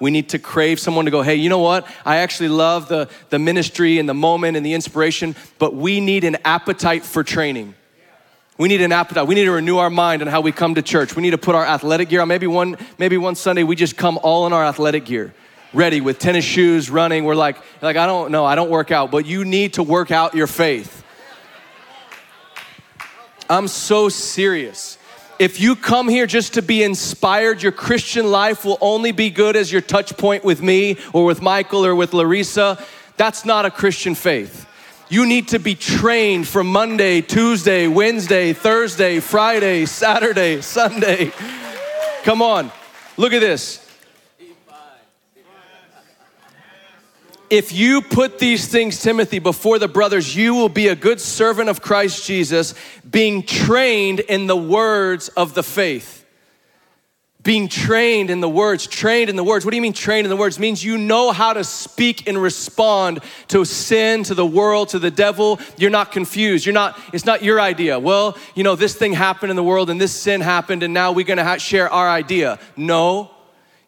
[0.00, 1.86] We need to crave someone to go, hey, you know what?
[2.04, 6.24] I actually love the, the ministry and the moment and the inspiration, but we need
[6.24, 7.74] an appetite for training.
[8.58, 9.26] We need an appetite.
[9.26, 11.16] We need to renew our mind on how we come to church.
[11.16, 12.28] We need to put our athletic gear on.
[12.28, 15.32] Maybe one, maybe one Sunday we just come all in our athletic gear,
[15.72, 17.24] ready with tennis shoes, running.
[17.24, 20.10] We're like, like I don't know, I don't work out, but you need to work
[20.10, 21.04] out your faith.
[23.48, 24.98] I'm so serious.
[25.38, 29.56] If you come here just to be inspired, your Christian life will only be good
[29.56, 32.82] as your touch point with me or with Michael or with Larissa.
[33.16, 34.68] That's not a Christian faith.
[35.08, 41.32] You need to be trained for Monday, Tuesday, Wednesday, Thursday, Friday, Saturday, Sunday.
[42.22, 42.70] Come on,
[43.16, 43.81] look at this.
[47.52, 51.68] If you put these things, Timothy, before the brothers, you will be a good servant
[51.68, 52.74] of Christ Jesus,
[53.10, 56.24] being trained in the words of the faith.
[57.42, 59.66] Being trained in the words, trained in the words.
[59.66, 60.56] What do you mean trained in the words?
[60.56, 64.98] It means you know how to speak and respond to sin, to the world, to
[64.98, 65.60] the devil.
[65.76, 66.64] You're not confused.
[66.64, 67.98] You're not, it's not your idea.
[67.98, 71.12] Well, you know, this thing happened in the world and this sin happened and now
[71.12, 72.58] we're gonna ha- share our idea.
[72.78, 73.30] No,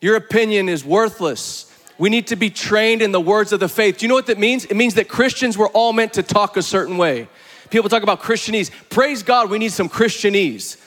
[0.03, 1.71] your opinion is worthless.
[1.99, 3.99] We need to be trained in the words of the faith.
[3.99, 4.65] Do you know what that means?
[4.65, 7.29] It means that Christians were all meant to talk a certain way.
[7.71, 8.71] People talk about Christianese.
[8.91, 10.81] Praise God, we need some Christianese.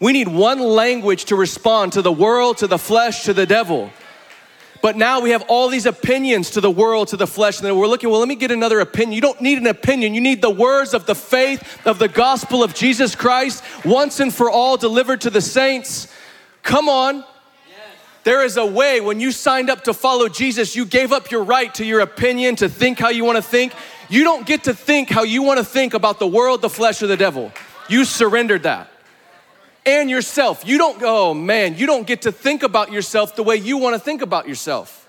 [0.00, 3.90] We need one language to respond to the world, to the flesh, to the devil.
[4.82, 7.76] But now we have all these opinions to the world, to the flesh, and then
[7.76, 9.12] we're looking, well, let me get another opinion.
[9.12, 10.12] You don't need an opinion.
[10.12, 14.34] You need the words of the faith of the gospel of Jesus Christ once and
[14.34, 16.12] for all delivered to the saints.
[16.64, 17.24] Come on.
[18.24, 21.42] There is a way when you signed up to follow Jesus, you gave up your
[21.42, 23.72] right to your opinion, to think how you want to think.
[24.08, 27.02] You don't get to think how you want to think about the world, the flesh,
[27.02, 27.52] or the devil.
[27.88, 28.90] You surrendered that.
[29.84, 30.64] And yourself.
[30.64, 33.94] You don't, oh man, you don't get to think about yourself the way you want
[33.94, 35.08] to think about yourself.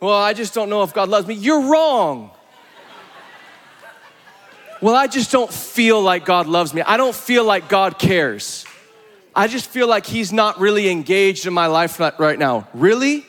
[0.00, 1.34] Well, I just don't know if God loves me.
[1.34, 2.32] You're wrong.
[4.82, 6.82] Well, I just don't feel like God loves me.
[6.82, 8.66] I don't feel like God cares.
[9.34, 12.68] I just feel like he's not really engaged in my life right now.
[12.74, 13.26] Really?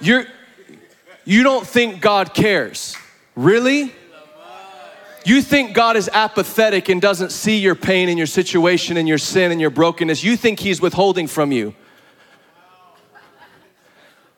[0.00, 0.26] You're,
[1.24, 2.96] you don't think God cares.
[3.36, 3.92] Really?
[5.24, 9.18] You think God is apathetic and doesn't see your pain and your situation and your
[9.18, 10.24] sin and your brokenness.
[10.24, 11.74] You think He's withholding from you.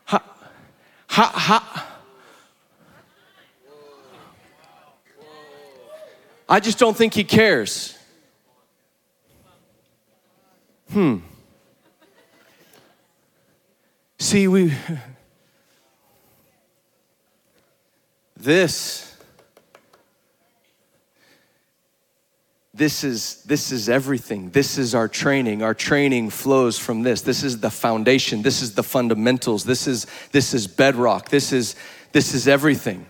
[0.05, 0.23] Ha,
[1.09, 1.91] ha, ha.
[6.47, 7.94] I just don't think He cares.
[10.95, 11.17] Hmm.
[14.21, 14.73] See, we.
[18.37, 19.17] This.
[22.73, 24.51] This is, this is everything.
[24.51, 25.65] This is our training.
[25.65, 27.23] Our training flows from this.
[27.23, 28.43] This is the foundation.
[28.43, 29.65] This is the fundamentals.
[29.65, 31.29] This is, this is bedrock.
[31.29, 31.75] This is,
[32.13, 33.07] this is everything.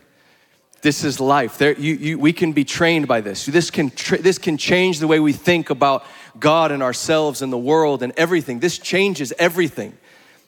[0.81, 1.57] This is life.
[1.57, 3.47] There, you, you, we can be trained by this.
[3.47, 6.05] This can, tra- this can change the way we think about
[6.39, 8.61] God and ourselves and the world and everything.
[8.61, 9.97] This changes everything.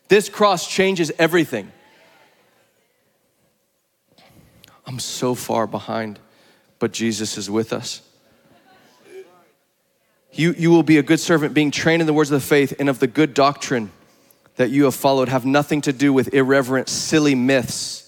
[0.08, 1.72] This cross changes everything.
[4.86, 6.18] I'm so far behind,
[6.78, 8.02] but Jesus is with us.
[10.32, 12.74] You, you will be a good servant, being trained in the words of the faith
[12.78, 13.90] and of the good doctrine
[14.56, 18.05] that you have followed, have nothing to do with irreverent, silly myths.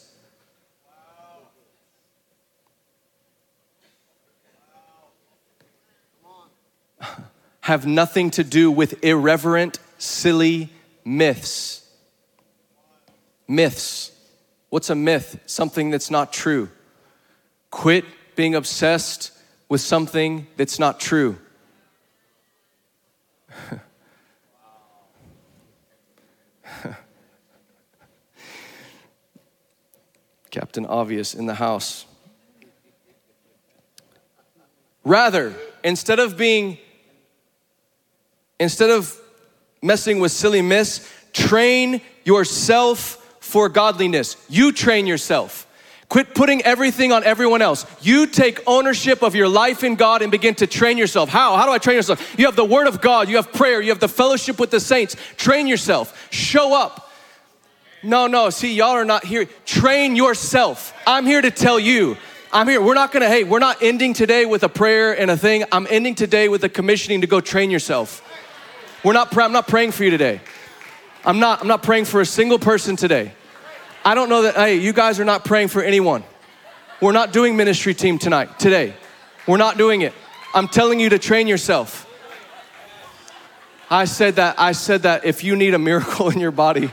[7.69, 10.71] Have nothing to do with irreverent, silly
[11.05, 11.87] myths.
[13.47, 14.11] Myths.
[14.71, 15.39] What's a myth?
[15.45, 16.71] Something that's not true.
[17.71, 19.33] Quit being obsessed
[19.69, 21.37] with something that's not true.
[30.51, 32.07] Captain Obvious in the house.
[35.05, 35.53] Rather,
[35.85, 36.79] instead of being,
[38.59, 39.17] instead of
[39.83, 44.37] messing with silly myths, train yourself for godliness.
[44.49, 45.67] You train yourself.
[46.09, 47.85] Quit putting everything on everyone else.
[48.01, 51.29] You take ownership of your life in God and begin to train yourself.
[51.29, 51.57] How?
[51.57, 52.39] How do I train yourself?
[52.39, 54.81] You have the Word of God, you have prayer, you have the fellowship with the
[54.81, 55.17] saints.
[55.37, 56.29] Train yourself.
[56.31, 57.11] Show up.
[58.03, 59.47] No, no, see, y'all are not here.
[59.67, 60.95] Train yourself.
[61.07, 62.17] I'm here to tell you.
[62.51, 62.81] I'm here.
[62.81, 65.65] We're not gonna, hey, we're not ending today with a prayer and a thing.
[65.71, 68.23] I'm ending today with a commissioning to go train yourself.
[69.05, 70.41] We're not, I'm not praying for you today.
[71.25, 73.33] I'm not, I'm not praying for a single person today.
[74.05, 76.25] I don't know that, hey, you guys are not praying for anyone.
[77.01, 78.95] We're not doing ministry team tonight, today.
[79.47, 80.13] We're not doing it.
[80.55, 82.07] I'm telling you to train yourself.
[83.91, 86.91] I said that, I said that if you need a miracle in your body,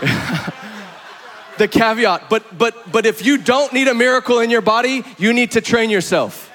[1.58, 5.32] the caveat, but but but if you don't need a miracle in your body, you
[5.32, 6.50] need to train yourself.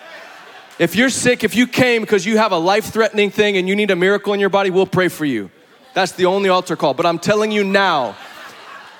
[0.80, 3.92] If you're sick, if you came because you have a life-threatening thing and you need
[3.92, 5.52] a miracle in your body, we'll pray for you.
[5.94, 6.94] That's the only altar call.
[6.94, 8.16] But I'm telling you now,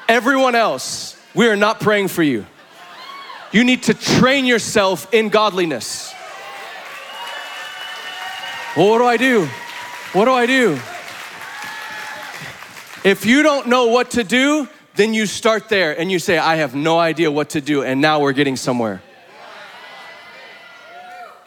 [0.10, 2.46] everyone else, we are not praying for you.
[3.54, 6.14] You need to train yourself in godliness.
[8.76, 9.48] Well, what do I do?
[10.12, 10.80] What do I do?
[13.06, 16.58] If you don't know what to do, then you start there and you say, I
[16.58, 19.02] have no idea what to do, and now we're getting somewhere.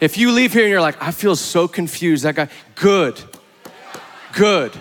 [0.03, 3.17] If you leave here and you're like, I feel so confused, that guy, good,
[4.33, 4.73] good.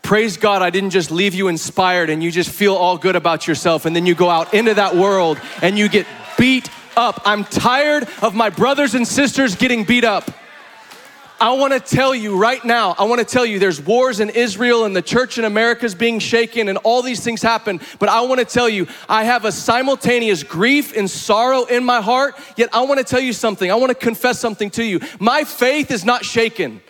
[0.00, 3.46] Praise God, I didn't just leave you inspired and you just feel all good about
[3.46, 6.06] yourself, and then you go out into that world and you get
[6.38, 7.20] beat up.
[7.26, 10.30] I'm tired of my brothers and sisters getting beat up.
[11.38, 14.30] I want to tell you right now, I want to tell you there's wars in
[14.30, 17.78] Israel and the church in America is being shaken and all these things happen.
[17.98, 22.00] But I want to tell you, I have a simultaneous grief and sorrow in my
[22.00, 22.36] heart.
[22.56, 23.70] Yet I want to tell you something.
[23.70, 25.00] I want to confess something to you.
[25.20, 26.80] My faith is not shaken.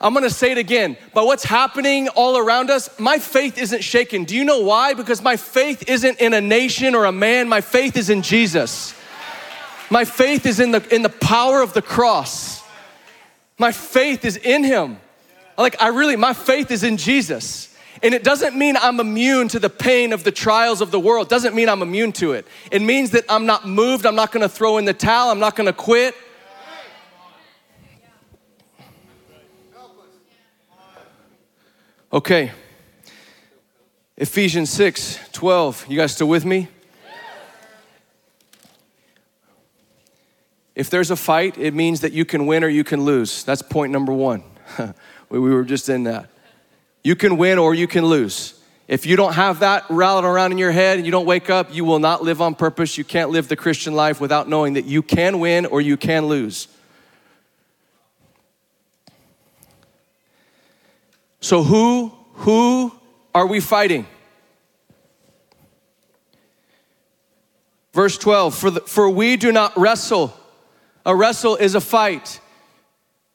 [0.00, 0.96] I'm gonna say it again.
[1.12, 4.24] But what's happening all around us, my faith isn't shaken.
[4.24, 4.94] Do you know why?
[4.94, 8.94] Because my faith isn't in a nation or a man, my faith is in Jesus.
[9.90, 12.62] My faith is in the, in the power of the cross.
[13.58, 14.98] My faith is in Him.
[15.56, 17.74] Like, I really, my faith is in Jesus.
[18.02, 21.26] And it doesn't mean I'm immune to the pain of the trials of the world.
[21.26, 22.46] It doesn't mean I'm immune to it.
[22.70, 24.06] It means that I'm not moved.
[24.06, 25.30] I'm not gonna throw in the towel.
[25.30, 26.14] I'm not gonna quit.
[32.12, 32.52] Okay.
[34.16, 35.86] Ephesians 6 12.
[35.88, 36.68] You guys still with me?
[40.78, 43.42] If there's a fight, it means that you can win or you can lose.
[43.42, 44.44] That's point number one.
[45.28, 46.30] we were just in that.
[47.02, 48.54] You can win or you can lose.
[48.86, 51.74] If you don't have that rattling around in your head and you don't wake up,
[51.74, 52.96] you will not live on purpose.
[52.96, 56.26] You can't live the Christian life without knowing that you can win or you can
[56.26, 56.68] lose.
[61.40, 62.92] So who who
[63.34, 64.06] are we fighting?
[67.92, 70.32] Verse 12, for, the, for we do not wrestle
[71.08, 72.38] a wrestle is a fight.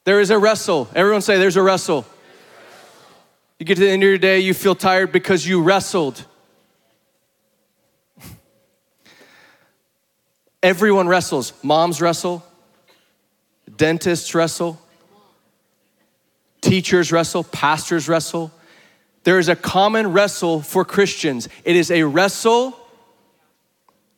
[0.04, 0.88] There is a wrestle.
[0.94, 2.06] Everyone say, There's a wrestle.
[3.58, 6.24] You get to the end of your day, you feel tired because you wrestled.
[10.62, 11.52] Everyone wrestles.
[11.64, 12.44] Moms wrestle,
[13.76, 14.80] dentists wrestle,
[16.60, 18.52] teachers wrestle, pastors wrestle.
[19.24, 21.48] There is a common wrestle for Christians.
[21.64, 22.78] It is a wrestle.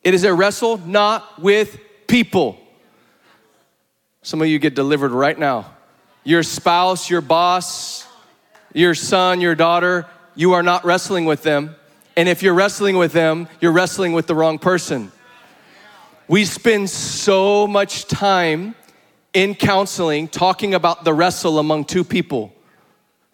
[0.03, 2.59] It is a wrestle not with people.
[4.27, 5.73] Some of you get delivered right now.
[6.25, 8.05] Your spouse, your boss,
[8.73, 10.05] your son, your daughter,
[10.35, 11.77] you are not wrestling with them.
[12.17, 15.13] And if you're wrestling with them, you're wrestling with the wrong person.
[16.27, 18.75] We spend so much time
[19.33, 22.53] in counseling talking about the wrestle among two people.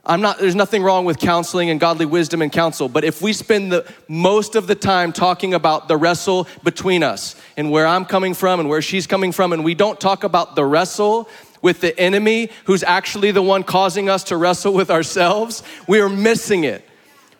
[0.05, 3.31] I'm not, there's nothing wrong with counseling and godly wisdom and counsel, but if we
[3.31, 8.03] spend the most of the time talking about the wrestle between us and where I'm
[8.03, 11.29] coming from and where she's coming from, and we don't talk about the wrestle
[11.61, 16.09] with the enemy who's actually the one causing us to wrestle with ourselves, we are
[16.09, 16.85] missing it.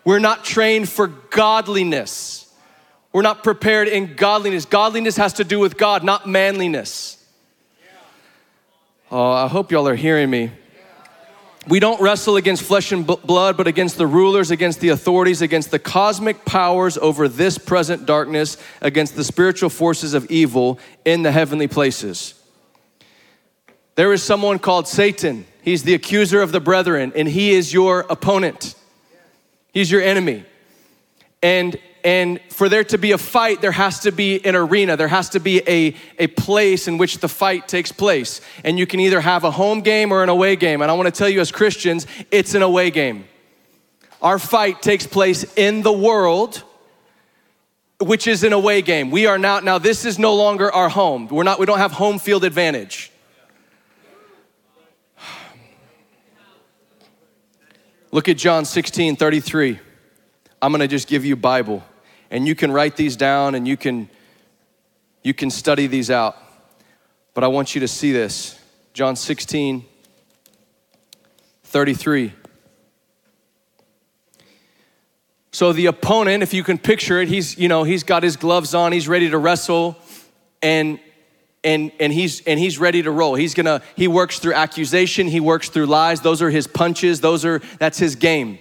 [0.06, 2.50] We're not trained for godliness.
[3.12, 4.64] We're not prepared in godliness.
[4.64, 7.24] Godliness has to do with God, not manliness.
[9.12, 10.52] Oh, I hope y'all are hearing me.
[11.68, 15.72] We don't wrestle against flesh and blood, but against the rulers, against the authorities, against
[15.72, 21.32] the cosmic powers over this present darkness, against the spiritual forces of evil in the
[21.32, 22.34] heavenly places.
[23.96, 25.46] There is someone called Satan.
[25.62, 28.76] He's the accuser of the brethren, and he is your opponent.
[29.72, 30.46] He's your enemy.
[31.42, 34.98] And and for there to be a fight, there has to be an arena.
[34.98, 38.42] There has to be a, a place in which the fight takes place.
[38.66, 40.82] And you can either have a home game or an away game.
[40.82, 43.26] And I want to tell you, as Christians, it's an away game.
[44.22, 46.64] Our fight takes place in the world,
[48.02, 49.10] which is an away game.
[49.10, 51.28] We are now, now this is no longer our home.
[51.28, 53.12] We're not, we don't have home field advantage.
[58.12, 59.80] Look at John 16, 33.
[60.62, 61.84] I'm gonna just give you Bible
[62.34, 64.10] and you can write these down and you can
[65.22, 66.36] you can study these out.
[67.34, 68.60] But I want you to see this.
[68.92, 69.86] John 16
[71.64, 72.34] 33.
[75.52, 78.74] So the opponent, if you can picture it, he's, you know, he's got his gloves
[78.74, 79.96] on, he's ready to wrestle
[80.62, 81.00] and
[81.64, 83.36] and and he's and he's ready to roll.
[83.36, 86.22] He's to he works through accusation, he works through lies.
[86.22, 87.22] Those are his punches.
[87.22, 88.58] Those are that's his game.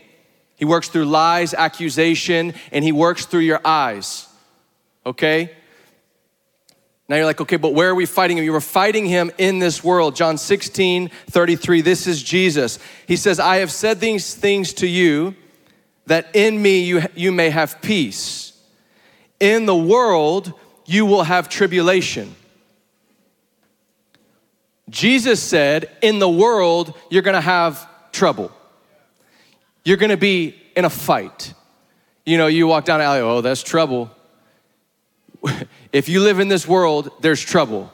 [0.62, 4.28] He works through lies, accusation, and he works through your eyes.
[5.04, 5.50] Okay?
[7.08, 8.44] Now you're like, okay, but where are we fighting him?
[8.44, 10.14] You were fighting him in this world.
[10.14, 11.80] John 16, 33.
[11.80, 12.78] This is Jesus.
[13.08, 15.34] He says, I have said these things to you
[16.06, 18.56] that in me you, you may have peace.
[19.40, 20.52] In the world
[20.86, 22.36] you will have tribulation.
[24.88, 28.52] Jesus said, in the world you're gonna have trouble
[29.84, 31.54] you're gonna be in a fight.
[32.24, 34.10] You know, you walk down the alley, oh, that's trouble.
[35.92, 37.92] if you live in this world, there's trouble.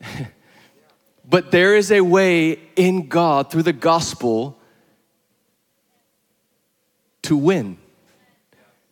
[1.28, 4.56] but there is a way in God through the gospel
[7.22, 7.78] to win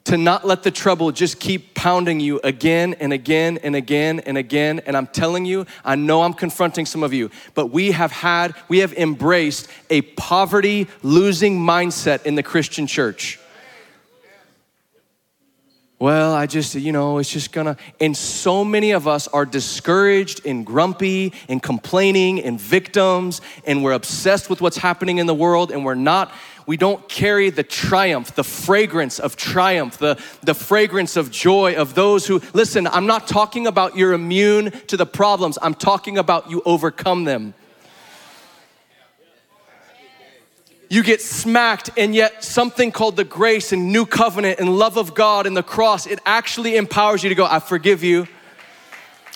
[0.07, 4.39] to not let the trouble just keep pounding you again and again and again and
[4.39, 4.81] again.
[4.87, 8.55] And I'm telling you, I know I'm confronting some of you, but we have had,
[8.69, 13.41] we have embraced a poverty losing mindset in the Christian church.
[15.99, 17.79] Well, I just, you know, it's just gonna.
[18.01, 23.93] And so many of us are discouraged and grumpy and complaining and victims, and we're
[23.93, 26.33] obsessed with what's happening in the world, and we're not
[26.67, 31.95] we don't carry the triumph, the fragrance of triumph, the, the fragrance of joy of
[31.95, 36.51] those who, listen, I'm not talking about you're immune to the problems, I'm talking about
[36.51, 37.55] you overcome them.
[40.89, 45.15] You get smacked, and yet something called the grace and new covenant and love of
[45.15, 48.29] God and the cross, it actually empowers you to go, I forgive you.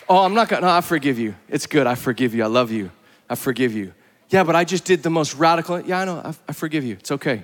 [0.07, 1.35] Oh, I'm not gonna, no, I forgive you.
[1.49, 2.91] It's good, I forgive you, I love you,
[3.29, 3.93] I forgive you.
[4.31, 5.79] Yeah, but I just did the most radical.
[5.81, 6.93] Yeah, I know, I, I forgive you.
[6.93, 7.43] It's okay.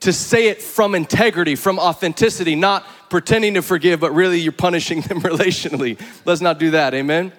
[0.00, 5.00] To say it from integrity, from authenticity, not pretending to forgive, but really you're punishing
[5.08, 6.00] them relationally.
[6.24, 7.32] Let's not do that, amen?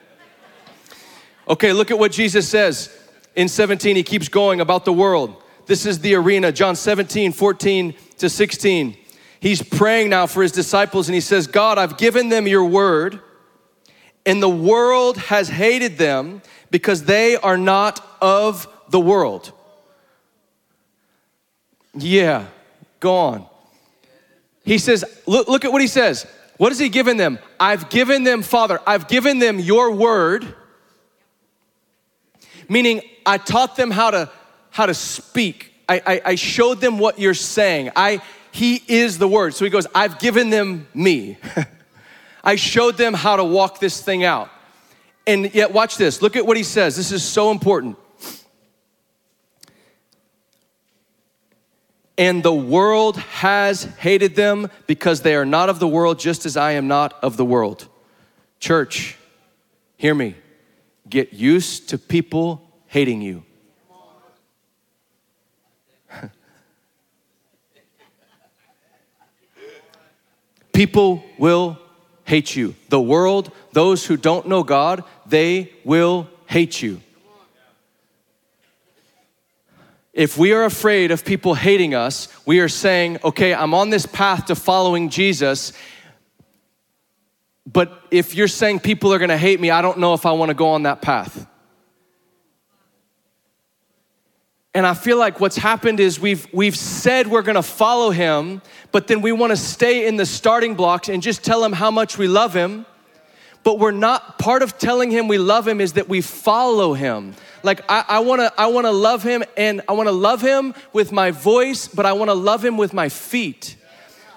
[1.48, 2.96] Okay, look at what Jesus says
[3.36, 3.96] in 17.
[3.96, 5.42] He keeps going about the world.
[5.68, 8.98] This is the arena, John 17, 14 to 16.
[9.40, 13.22] He's praying now for his disciples and he says, God, I've given them your word,
[14.26, 19.52] and the world has hated them because they are not of the world.
[21.94, 22.48] Yeah,
[23.00, 23.46] go on.
[24.64, 26.26] He says, look, look at what he says.
[26.58, 27.40] What has he given them?
[27.60, 30.46] I've given them, Father, I've given them your word.
[32.68, 34.32] Meaning, I taught them how to
[34.72, 35.72] how to speak.
[35.88, 37.92] I, I, I showed them what you're saying.
[37.96, 39.54] I he is the word.
[39.54, 41.38] So he goes, I've given them me.
[42.44, 44.50] I showed them how to walk this thing out.
[45.28, 46.22] And yet, watch this.
[46.22, 46.96] Look at what he says.
[46.96, 47.98] This is so important.
[52.18, 56.56] And the world has hated them because they are not of the world, just as
[56.56, 57.90] I am not of the world.
[58.60, 59.18] Church,
[59.98, 60.36] hear me.
[61.10, 63.44] Get used to people hating you.
[70.74, 71.78] people will
[72.24, 72.76] hate you.
[72.90, 77.02] The world, those who don't know God, they will hate you.
[80.14, 84.06] If we are afraid of people hating us, we are saying, okay, I'm on this
[84.06, 85.74] path to following Jesus.
[87.66, 90.54] But if you're saying people are gonna hate me, I don't know if I wanna
[90.54, 91.46] go on that path.
[94.74, 98.62] And I feel like what's happened is we've, we've said we're gonna follow him,
[98.94, 102.18] but then we wanna stay in the starting blocks and just tell him how much
[102.18, 102.86] we love him.
[103.66, 107.34] But we're not, part of telling him we love him is that we follow him.
[107.64, 111.88] Like I, wanna, I wanna love him and I wanna love him with my voice,
[111.88, 113.76] but I wanna love him with my feet.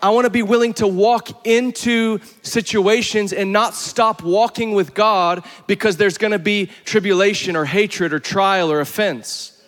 [0.03, 5.99] I wanna be willing to walk into situations and not stop walking with God because
[5.99, 9.63] there's gonna be tribulation or hatred or trial or offense.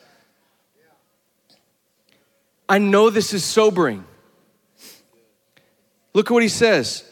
[2.66, 4.06] I know this is sobering.
[6.14, 7.04] Look at what he says.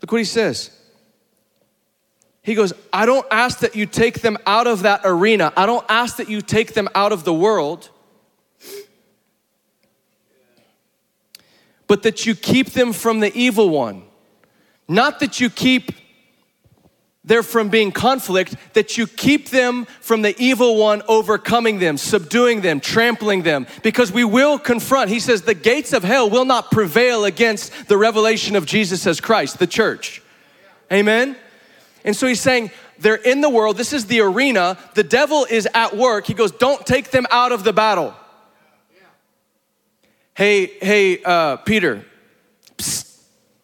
[0.00, 0.81] Look what he says.
[2.42, 5.52] He goes, I don't ask that you take them out of that arena.
[5.56, 7.88] I don't ask that you take them out of the world,
[11.86, 14.02] but that you keep them from the evil one.
[14.88, 15.92] Not that you keep
[17.24, 22.62] there from being conflict, that you keep them from the evil one overcoming them, subduing
[22.62, 25.08] them, trampling them, because we will confront.
[25.08, 29.20] He says, the gates of hell will not prevail against the revelation of Jesus as
[29.20, 30.20] Christ, the church.
[30.92, 31.36] Amen?
[32.04, 35.68] And so he's saying, they're in the world, this is the arena, the devil is
[35.74, 36.26] at work.
[36.26, 38.14] He goes, don't take them out of the battle.
[40.34, 42.04] Hey, hey, uh, Peter,
[42.76, 43.20] Psst.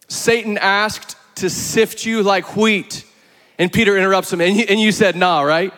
[0.07, 3.05] Satan asked to sift you like wheat.
[3.57, 5.73] And Peter interrupts him, and you, and you said, nah, right?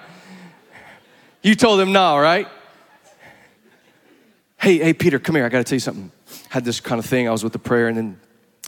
[1.41, 2.47] You told him, nah, right?
[4.57, 5.45] Hey, hey, Peter, come here.
[5.45, 6.11] I got to tell you something.
[6.29, 7.27] I Had this kind of thing.
[7.27, 8.19] I was with the prayer, and then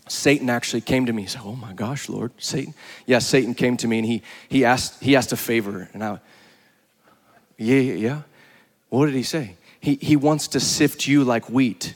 [0.07, 1.23] Satan actually came to me.
[1.23, 2.73] He said, "Oh my gosh, Lord, Satan."
[3.05, 6.19] Yeah, Satan came to me, and he he asked he asked a favor, and I,
[7.57, 8.21] yeah, yeah.
[8.89, 9.55] What did he say?
[9.79, 11.95] He he wants to sift you like wheat.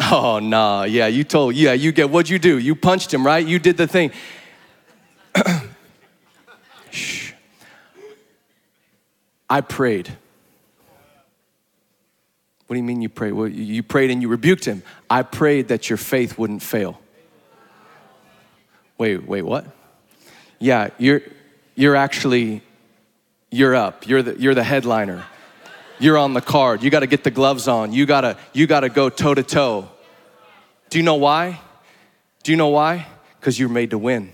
[0.00, 1.06] Oh nah, yeah.
[1.06, 1.72] You told, yeah.
[1.72, 2.58] You get what'd you do?
[2.58, 3.46] You punched him, right?
[3.46, 4.10] You did the thing.
[6.90, 7.32] Shh.
[9.48, 10.16] I prayed.
[12.66, 13.32] What do you mean you prayed?
[13.32, 14.82] Well, you prayed and you rebuked him.
[15.08, 17.00] I prayed that your faith wouldn't fail.
[18.98, 19.66] Wait, wait, what?
[20.58, 21.20] Yeah, you're
[21.74, 22.62] you're actually
[23.50, 24.08] you're up.
[24.08, 25.24] You're the you're the headliner.
[25.98, 26.82] You're on the card.
[26.82, 27.92] You got to get the gloves on.
[27.92, 29.88] You got to you got to go toe to toe.
[30.90, 31.60] Do you know why?
[32.42, 33.06] Do you know why?
[33.40, 34.32] Cuz you're made to win.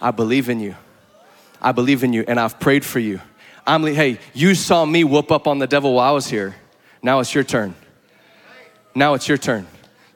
[0.00, 0.74] I believe in you.
[1.60, 3.20] I believe in you and I've prayed for you.
[3.66, 6.56] I'm hey, you saw me whoop up on the devil while I was here.
[7.02, 7.74] Now it's your turn.
[8.94, 9.66] Now it's your turn.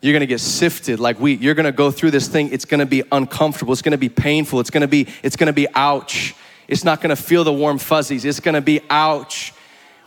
[0.01, 1.41] You're gonna get sifted like wheat.
[1.41, 2.53] You're gonna go through this thing.
[2.53, 3.73] It's gonna be uncomfortable.
[3.73, 4.61] It's gonna be painful.
[4.61, 6.35] It's gonna be, it's gonna be ouch.
[6.69, 8.25] It's not gonna feel the warm fuzzies.
[8.25, 9.53] It's gonna be ouch.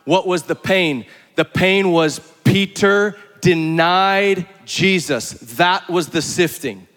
[0.05, 1.05] What was the pain?
[1.35, 5.31] The pain was Peter denied Jesus.
[5.31, 6.87] That was the sifting.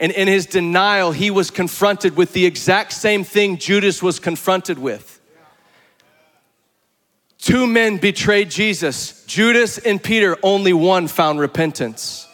[0.00, 4.78] And in his denial, he was confronted with the exact same thing Judas was confronted
[4.78, 5.11] with.
[7.42, 12.28] Two men betrayed Jesus Judas and Peter, only one found repentance.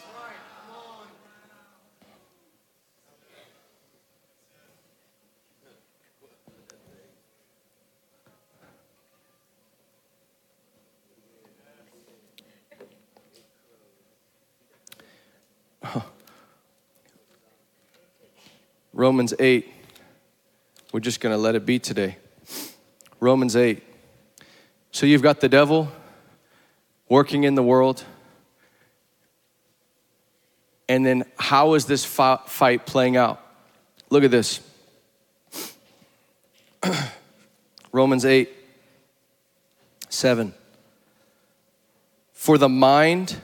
[18.93, 19.73] Romans 8.
[20.91, 22.17] We're just going to let it be today.
[23.19, 23.88] Romans 8.
[24.91, 25.91] So you've got the devil
[27.07, 28.03] working in the world.
[30.87, 33.41] And then how is this fight playing out?
[34.09, 34.59] Look at this.
[37.91, 38.49] Romans 8,
[40.09, 40.53] 7.
[42.33, 43.37] For the mind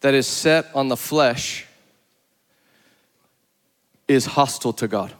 [0.00, 1.66] that is set on the flesh
[4.06, 5.12] is hostile to God.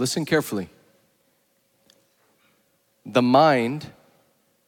[0.00, 0.70] Listen carefully.
[3.04, 3.86] The mind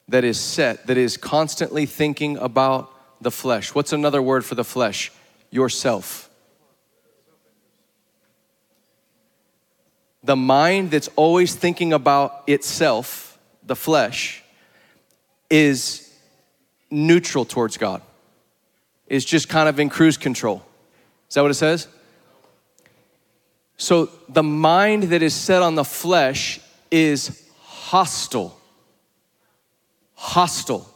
[0.06, 3.74] that is set, that is constantly thinking about the flesh.
[3.74, 5.10] What's another word for the flesh?
[5.50, 6.28] Yourself.
[10.22, 14.44] The mind that's always thinking about itself, the flesh,
[15.48, 16.12] is
[16.90, 18.02] neutral towards God
[19.06, 20.62] is just kind of in cruise control.
[21.30, 21.88] Is that what it says?
[23.82, 28.56] So the mind that is set on the flesh is hostile.
[30.14, 30.88] Hostile.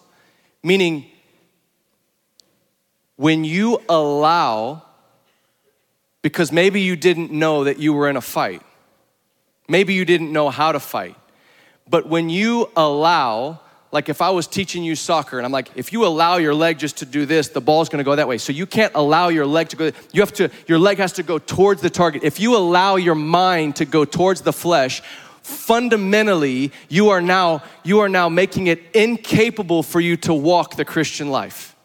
[0.62, 1.06] Meaning,
[3.16, 4.84] when you allow,
[6.22, 8.62] because maybe you didn't know that you were in a fight,
[9.68, 11.16] Maybe you didn't know how to fight.
[11.88, 13.60] But when you allow,
[13.92, 16.78] like if I was teaching you soccer and I'm like, if you allow your leg
[16.78, 18.38] just to do this, the ball's gonna go that way.
[18.38, 21.22] So you can't allow your leg to go, you have to, your leg has to
[21.22, 22.24] go towards the target.
[22.24, 25.02] If you allow your mind to go towards the flesh,
[25.42, 30.84] fundamentally you are now you are now making it incapable for you to walk the
[30.84, 31.76] christian life.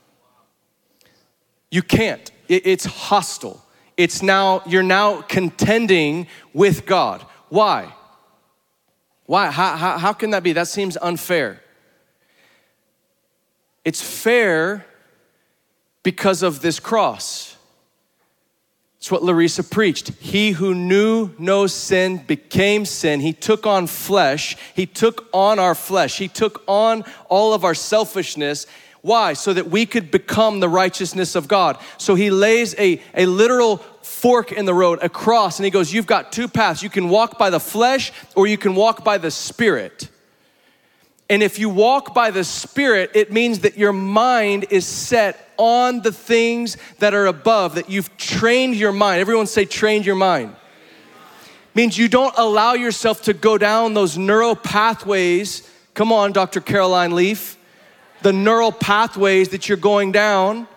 [1.70, 2.32] You can't.
[2.50, 3.64] It's hostile.
[3.96, 7.22] It's now you're now contending with god.
[7.50, 7.94] Why?
[9.28, 9.52] Why?
[9.52, 10.54] How, how, how can that be?
[10.54, 11.61] That seems unfair
[13.84, 14.86] it's fair
[16.04, 17.52] because of this cross
[19.02, 20.10] it's what Larissa preached.
[20.20, 23.20] He who knew no sin became sin.
[23.20, 24.56] He took on flesh.
[24.76, 26.20] He took on our flesh.
[26.20, 28.68] He took on all of our selfishness.
[29.02, 29.34] Why?
[29.34, 31.80] So that we could become the righteousness of God.
[31.98, 35.92] So he lays a, a literal fork in the road, a cross, and he goes,
[35.92, 36.84] You've got two paths.
[36.84, 40.10] You can walk by the flesh or you can walk by the spirit.
[41.32, 46.02] And if you walk by the Spirit, it means that your mind is set on
[46.02, 49.22] the things that are above, that you've trained your mind.
[49.22, 50.54] Everyone say, trained your mind.
[51.74, 55.72] Means you don't allow yourself to go down those neural pathways.
[55.94, 56.60] Come on, Dr.
[56.60, 57.58] Caroline Leaf.
[58.24, 60.68] The neural pathways that you're going down.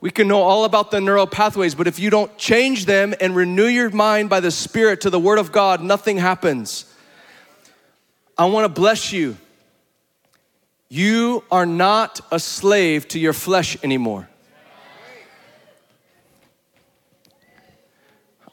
[0.00, 3.34] We can know all about the neural pathways, but if you don't change them and
[3.34, 6.89] renew your mind by the Spirit to the Word of God, nothing happens.
[8.40, 9.36] I want to bless you.
[10.88, 14.30] You are not a slave to your flesh anymore.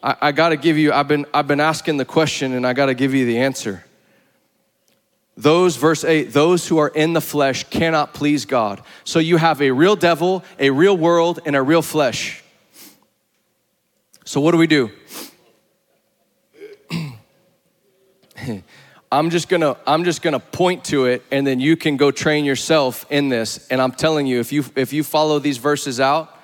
[0.03, 2.73] I, I got to give you, I've been, I've been asking the question and I
[2.73, 3.85] got to give you the answer.
[5.37, 8.81] Those, verse 8, those who are in the flesh cannot please God.
[9.05, 12.43] So you have a real devil, a real world, and a real flesh.
[14.25, 14.91] So what do we do?
[19.11, 22.43] I'm just gonna I'm just gonna point to it and then you can go train
[22.43, 23.67] yourself in this.
[23.69, 26.37] And I'm telling you, if you if you follow these verses out,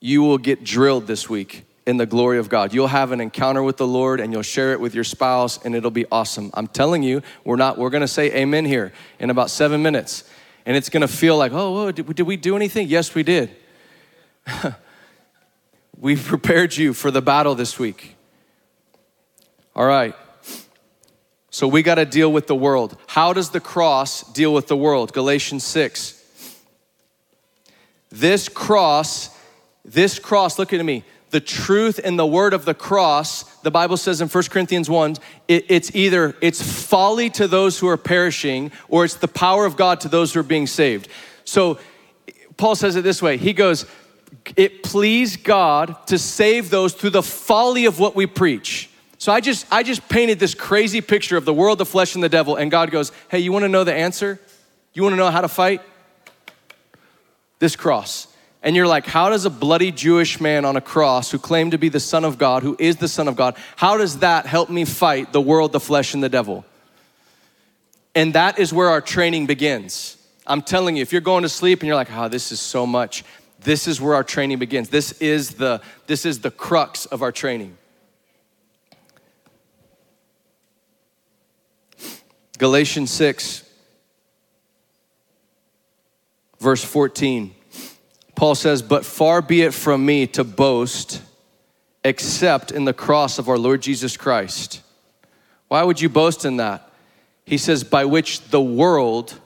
[0.00, 2.72] you will get drilled this week in the glory of God.
[2.72, 5.74] You'll have an encounter with the Lord and you'll share it with your spouse and
[5.74, 6.50] it'll be awesome.
[6.54, 10.24] I'm telling you, we're not we're gonna say amen here in about seven minutes.
[10.64, 12.88] And it's gonna feel like, oh, whoa, did, did we do anything?
[12.88, 13.50] Yes, we did.
[15.98, 18.16] We've prepared you for the battle this week.
[19.76, 20.14] All right.
[21.50, 22.96] So we got to deal with the world.
[23.08, 25.12] How does the cross deal with the world?
[25.12, 26.16] Galatians 6.
[28.10, 29.36] This cross,
[29.84, 31.04] this cross, look at me.
[31.30, 35.16] The truth and the word of the cross, the Bible says in 1 Corinthians 1,
[35.46, 39.76] it, it's either it's folly to those who are perishing or it's the power of
[39.76, 41.08] God to those who are being saved.
[41.44, 41.78] So
[42.56, 43.36] Paul says it this way.
[43.36, 43.86] He goes,
[44.56, 48.89] it pleased God to save those through the folly of what we preach.
[49.20, 52.24] So I just I just painted this crazy picture of the world, the flesh, and
[52.24, 54.40] the devil, and God goes, "Hey, you want to know the answer?
[54.94, 55.82] You want to know how to fight?
[57.58, 58.28] This cross."
[58.62, 61.78] And you're like, how does a bloody Jewish man on a cross who claimed to
[61.78, 64.68] be the Son of God, who is the Son of God, how does that help
[64.68, 66.66] me fight the world, the flesh, and the devil?
[68.14, 70.18] And that is where our training begins.
[70.46, 72.86] I'm telling you, if you're going to sleep and you're like, oh, this is so
[72.86, 73.24] much,
[73.60, 74.90] this is where our training begins.
[74.90, 77.78] This is the, this is the crux of our training.
[82.60, 83.64] Galatians 6,
[86.58, 87.54] verse 14.
[88.36, 91.22] Paul says, But far be it from me to boast
[92.04, 94.82] except in the cross of our Lord Jesus Christ.
[95.68, 96.92] Why would you boast in that?
[97.46, 99.40] He says, By which the world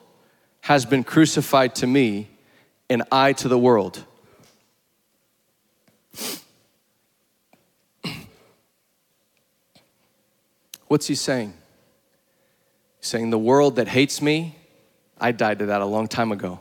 [0.63, 2.29] has been crucified to me,
[2.91, 4.03] and I to the world.
[10.89, 11.55] What's he saying?
[13.05, 14.57] Saying, The world that hates me,
[15.21, 16.61] I died to that a long time ago.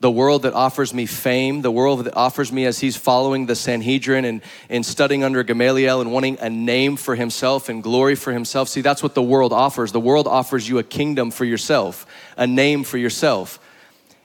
[0.00, 3.54] The world that offers me fame, the world that offers me as he's following the
[3.54, 8.32] Sanhedrin and, and studying under Gamaliel and wanting a name for himself and glory for
[8.32, 8.68] himself.
[8.68, 9.92] See, that's what the world offers.
[9.92, 12.04] The world offers you a kingdom for yourself,
[12.36, 13.60] a name for yourself.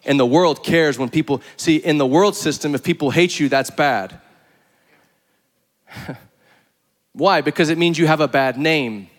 [0.04, 3.48] And the world cares when people, see, in the world system, if people hate you,
[3.48, 4.20] that's bad.
[7.14, 7.42] Why?
[7.42, 9.10] Because it means you have a bad name.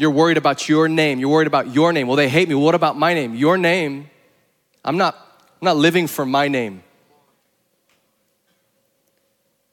[0.00, 1.18] You're worried about your name.
[1.18, 2.06] You're worried about your name.
[2.06, 2.54] Well, they hate me.
[2.54, 3.34] What about my name?
[3.34, 4.08] Your name.
[4.82, 6.82] I'm not, I'm not living for my name.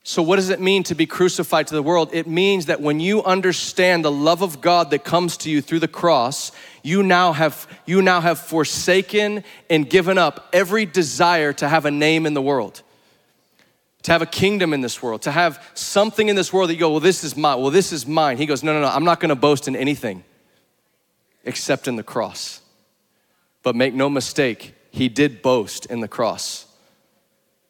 [0.04, 2.10] So, what does it mean to be crucified to the world?
[2.12, 5.80] It means that when you understand the love of God that comes to you through
[5.80, 6.52] the cross,
[6.84, 11.92] you now have, you now have forsaken and given up every desire to have a
[11.92, 12.84] name in the world
[14.08, 16.80] to have a kingdom in this world, to have something in this world that you
[16.80, 17.60] go, well, this is mine.
[17.60, 18.38] Well, this is mine.
[18.38, 20.24] He goes, no, no, no, I'm not gonna boast in anything
[21.44, 22.62] except in the cross.
[23.64, 26.68] But make no mistake, he did boast in the cross.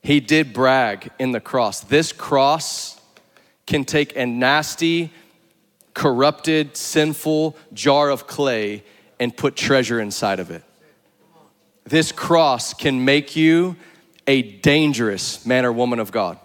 [0.04, 1.80] He did brag in the cross.
[1.80, 3.02] This cross
[3.66, 5.12] can take a nasty,
[5.96, 8.84] corrupted, sinful jar of clay
[9.20, 10.64] and put treasure inside of it.
[11.84, 13.76] This cross can make you
[14.28, 16.38] a dangerous man or woman of God.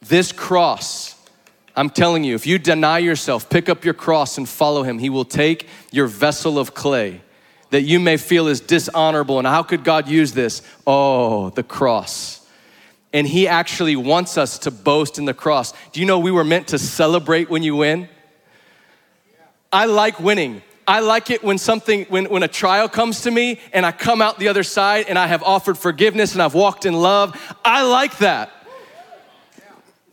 [0.00, 1.14] This cross,
[1.74, 5.08] I'm telling you, if you deny yourself, pick up your cross and follow him, he
[5.08, 7.22] will take your vessel of clay
[7.70, 9.38] that you may feel is dishonorable.
[9.38, 10.62] And how could God use this?
[10.86, 12.46] Oh, the cross.
[13.12, 15.72] And he actually wants us to boast in the cross.
[15.92, 18.08] Do you know we were meant to celebrate when you win?
[19.72, 20.62] I like winning.
[20.88, 24.22] I like it when something, when, when a trial comes to me and I come
[24.22, 27.36] out the other side and I have offered forgiveness and I've walked in love.
[27.64, 28.50] I like that.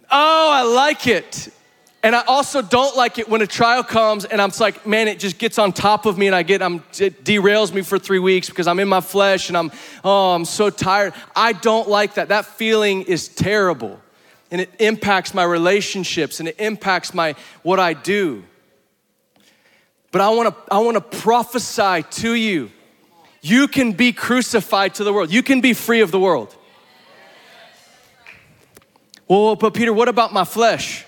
[0.10, 1.50] Oh, I like it.
[2.02, 5.20] And I also don't like it when a trial comes and I'm like, man, it
[5.20, 8.20] just gets on top of me and I get, I'm, it derails me for three
[8.20, 9.72] weeks because I'm in my flesh and I'm,
[10.04, 11.14] oh, I'm so tired.
[11.36, 12.28] I don't like that.
[12.28, 14.02] That feeling is terrible
[14.52, 18.44] and it impacts my relationships and it impacts my, what I do.
[20.14, 22.72] But I wanna, I wanna prophesy to you.
[23.41, 26.55] You can be crucified to the world, you can be free of the world.
[29.28, 31.03] Well, but Peter, what about my flesh?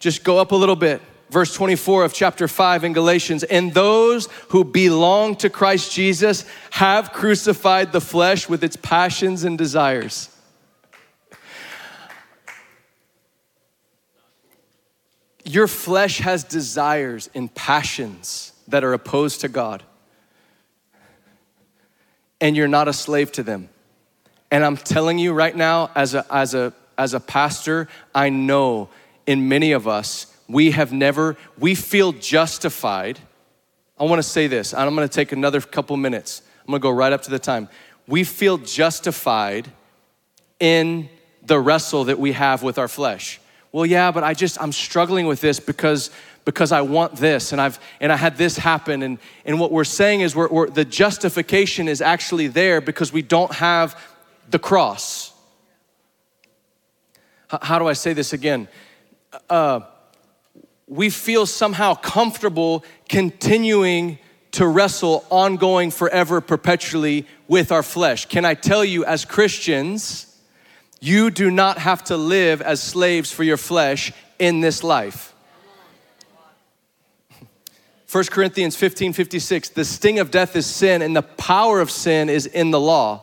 [0.00, 1.00] Just go up a little bit.
[1.30, 3.44] Verse 24 of chapter 5 in Galatians.
[3.44, 9.56] And those who belong to Christ Jesus have crucified the flesh with its passions and
[9.56, 10.30] desires.
[15.48, 19.82] Your flesh has desires and passions that are opposed to God,
[22.38, 23.70] and you're not a slave to them.
[24.50, 28.90] And I'm telling you right now, as a, as a, as a pastor, I know
[29.26, 33.18] in many of us, we have never, we feel justified.
[33.98, 36.42] I wanna say this, I'm gonna take another couple minutes.
[36.60, 37.70] I'm gonna go right up to the time.
[38.06, 39.70] We feel justified
[40.60, 41.08] in
[41.42, 43.40] the wrestle that we have with our flesh
[43.72, 46.10] well yeah but i just i'm struggling with this because
[46.44, 49.84] because i want this and i've and i had this happen and and what we're
[49.84, 54.00] saying is we're, we're the justification is actually there because we don't have
[54.50, 55.32] the cross.
[57.48, 58.68] How do i say this again?
[59.48, 59.80] Uh,
[60.86, 64.18] we feel somehow comfortable continuing
[64.52, 68.26] to wrestle ongoing forever perpetually with our flesh.
[68.26, 70.27] Can i tell you as christians
[71.00, 75.34] you do not have to live as slaves for your flesh in this life.
[78.10, 82.28] 1 Corinthians 15 56, the sting of death is sin, and the power of sin
[82.28, 83.22] is in the law.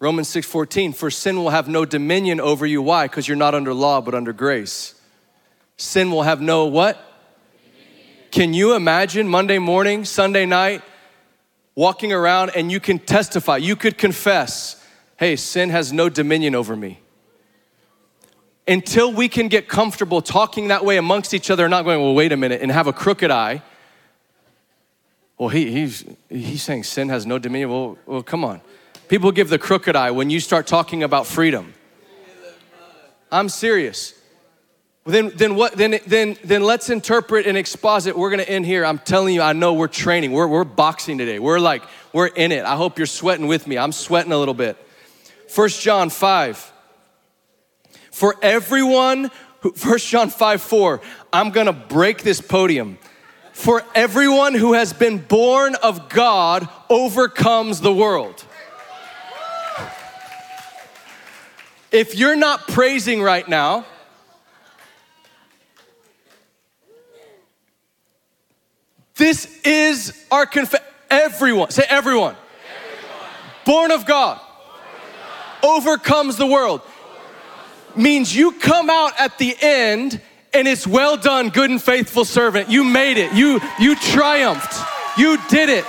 [0.00, 2.80] Romans 6 14, for sin will have no dominion over you.
[2.80, 3.06] Why?
[3.06, 4.94] Because you're not under law, but under grace.
[5.76, 7.04] Sin will have no what?
[8.30, 10.82] Can you imagine Monday morning, Sunday night,
[11.78, 14.84] walking around and you can testify, you could confess,
[15.16, 16.98] hey, sin has no dominion over me.
[18.66, 22.14] Until we can get comfortable talking that way amongst each other, and not going, well,
[22.14, 23.62] wait a minute, and have a crooked eye.
[25.38, 27.70] Well, he, he's, he's saying sin has no dominion.
[27.70, 28.60] Well, well, come on.
[29.06, 31.74] People give the crooked eye when you start talking about freedom.
[33.30, 34.17] I'm serious
[35.08, 38.16] then, then what then then then let's interpret and exposit.
[38.16, 38.84] We're to end here.
[38.84, 40.32] I'm telling you i know we're training.
[40.32, 41.38] We're, we're boxing today.
[41.38, 41.82] We're like
[42.12, 42.66] we're in it.
[42.66, 43.78] I hope you're sweating with me.
[43.78, 44.76] I'm sweating a little bit.
[45.48, 46.72] First john 5
[48.10, 49.30] for everyone
[49.62, 51.00] 1 john 5 4
[51.32, 52.98] i'm to break this podium.
[53.52, 58.44] For everyone who has been born of god overcomes the world.
[61.90, 63.86] If you're not praising right now
[69.18, 70.86] This is our confession.
[71.10, 72.36] Everyone, say everyone.
[72.36, 73.30] everyone.
[73.66, 74.40] Born of God,
[75.62, 76.82] overcomes the world.
[77.96, 80.20] Means you come out at the end
[80.54, 82.70] and it's well done, good and faithful servant.
[82.70, 83.32] You made it.
[83.32, 84.74] You you triumphed.
[85.18, 85.86] You did it.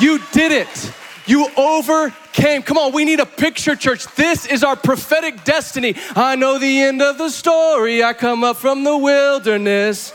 [0.00, 0.92] You did it.
[1.26, 2.62] You overcame.
[2.62, 4.06] Come on, we need a picture church.
[4.14, 5.96] This is our prophetic destiny.
[6.16, 8.02] I know the end of the story.
[8.02, 10.14] I come up from the wilderness.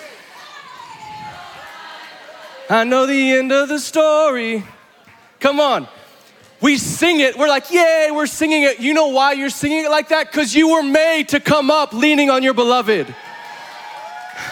[2.69, 4.63] I know the end of the story.
[5.39, 5.87] Come on.
[6.61, 7.37] We sing it.
[7.37, 8.79] We're like, yay, we're singing it.
[8.79, 10.31] You know why you're singing it like that?
[10.31, 13.13] Because you were made to come up leaning on your beloved.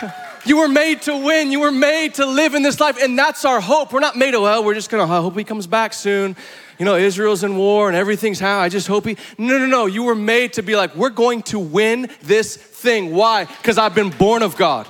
[0.46, 1.52] you were made to win.
[1.52, 3.02] You were made to live in this life.
[3.02, 3.92] And that's our hope.
[3.92, 6.36] We're not made to, well, we're just going to hope he comes back soon.
[6.78, 8.60] you know, Israel's in war and everything's how.
[8.60, 9.18] I just hope he.
[9.40, 9.86] No, no, no.
[9.88, 13.16] You were made to be like, we're going to win this thing.
[13.16, 13.46] Why?
[13.46, 14.88] Because I've been born of God.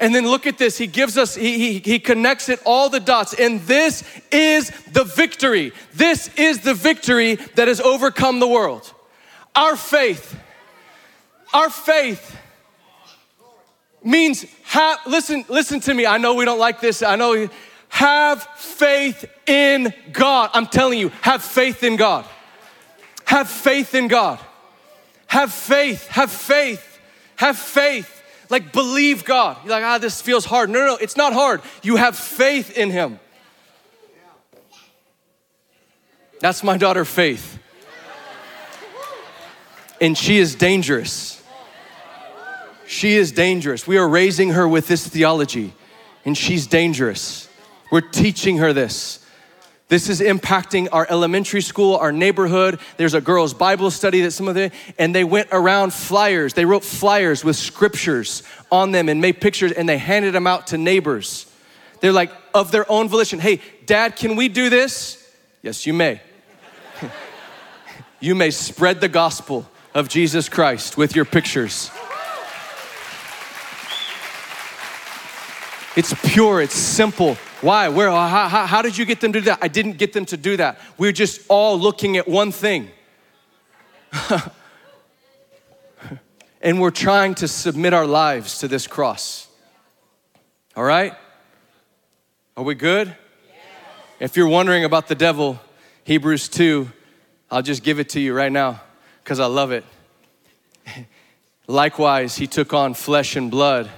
[0.00, 0.78] And then look at this.
[0.78, 3.34] He gives us, he, he, he connects it all the dots.
[3.34, 5.72] And this is the victory.
[5.92, 8.92] This is the victory that has overcome the world.
[9.54, 10.36] Our faith.
[11.52, 12.36] Our faith
[14.02, 16.06] means have, listen, listen to me.
[16.06, 17.02] I know we don't like this.
[17.02, 17.48] I know
[17.90, 20.50] have faith in God.
[20.54, 22.24] I'm telling you, have faith in God.
[23.26, 24.38] Have faith in God.
[25.26, 26.98] Have faith, have faith,
[27.36, 28.19] have faith.
[28.50, 29.58] Like believe God.
[29.62, 30.68] You're like, ah, this feels hard.
[30.68, 31.62] No, no, no, it's not hard.
[31.82, 33.20] You have faith in Him.
[36.40, 37.58] That's my daughter, Faith.
[40.00, 41.42] And she is dangerous.
[42.86, 43.86] She is dangerous.
[43.86, 45.74] We are raising her with this theology,
[46.24, 47.48] and she's dangerous.
[47.92, 49.24] We're teaching her this.
[49.90, 52.78] This is impacting our elementary school, our neighborhood.
[52.96, 54.70] There's a girls' Bible study that some of them,
[55.00, 56.54] and they went around flyers.
[56.54, 60.68] They wrote flyers with scriptures on them and made pictures, and they handed them out
[60.68, 61.52] to neighbors.
[61.98, 63.40] They're like, of their own volition.
[63.40, 65.28] Hey, dad, can we do this?
[65.60, 66.20] Yes, you may.
[68.20, 71.90] you may spread the gospel of Jesus Christ with your pictures.
[75.96, 77.36] It's pure, it's simple.
[77.60, 77.88] Why?
[77.88, 78.10] Where?
[78.10, 79.58] How, how, how, did you get them to do that?
[79.60, 80.80] I didn't get them to do that.
[80.96, 82.90] We are just all looking at one thing.
[86.62, 89.46] and we're trying to submit our lives to this cross.
[90.74, 91.14] All right?
[92.56, 93.14] Are we good?
[94.20, 95.60] If you're wondering about the devil,
[96.04, 96.90] Hebrews 2,
[97.50, 98.80] I'll just give it to you right now
[99.22, 99.84] because I love it.
[101.66, 103.90] Likewise, he took on flesh and blood.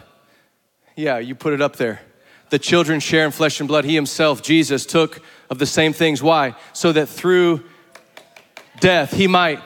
[0.97, 2.01] Yeah, you put it up there
[2.53, 3.87] the children share in flesh and blood.
[3.87, 6.23] He himself, Jesus, took of the same things.
[6.23, 6.55] Why?
[6.75, 7.65] So that through
[8.79, 9.59] death he might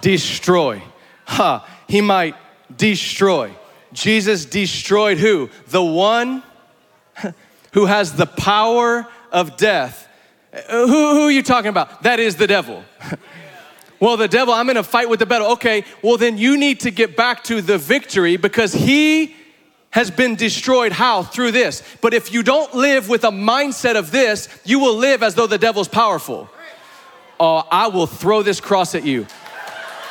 [0.00, 0.82] destroy.
[1.26, 1.64] Ha!
[1.86, 2.34] He might
[2.76, 3.52] destroy.
[3.92, 5.50] Jesus destroyed who?
[5.68, 6.42] The one
[7.72, 10.08] who has the power of death.
[10.52, 12.02] Uh, who, who are you talking about?
[12.02, 12.82] That is the devil.
[14.00, 15.52] well, the devil, I'm in a fight with the devil.
[15.52, 19.36] Okay, well, then you need to get back to the victory because he
[19.94, 20.90] has been destroyed.
[20.90, 21.22] How?
[21.22, 21.80] Through this.
[22.00, 25.46] But if you don't live with a mindset of this, you will live as though
[25.46, 26.50] the devil's powerful.
[27.38, 29.28] Oh, I will throw this cross at you.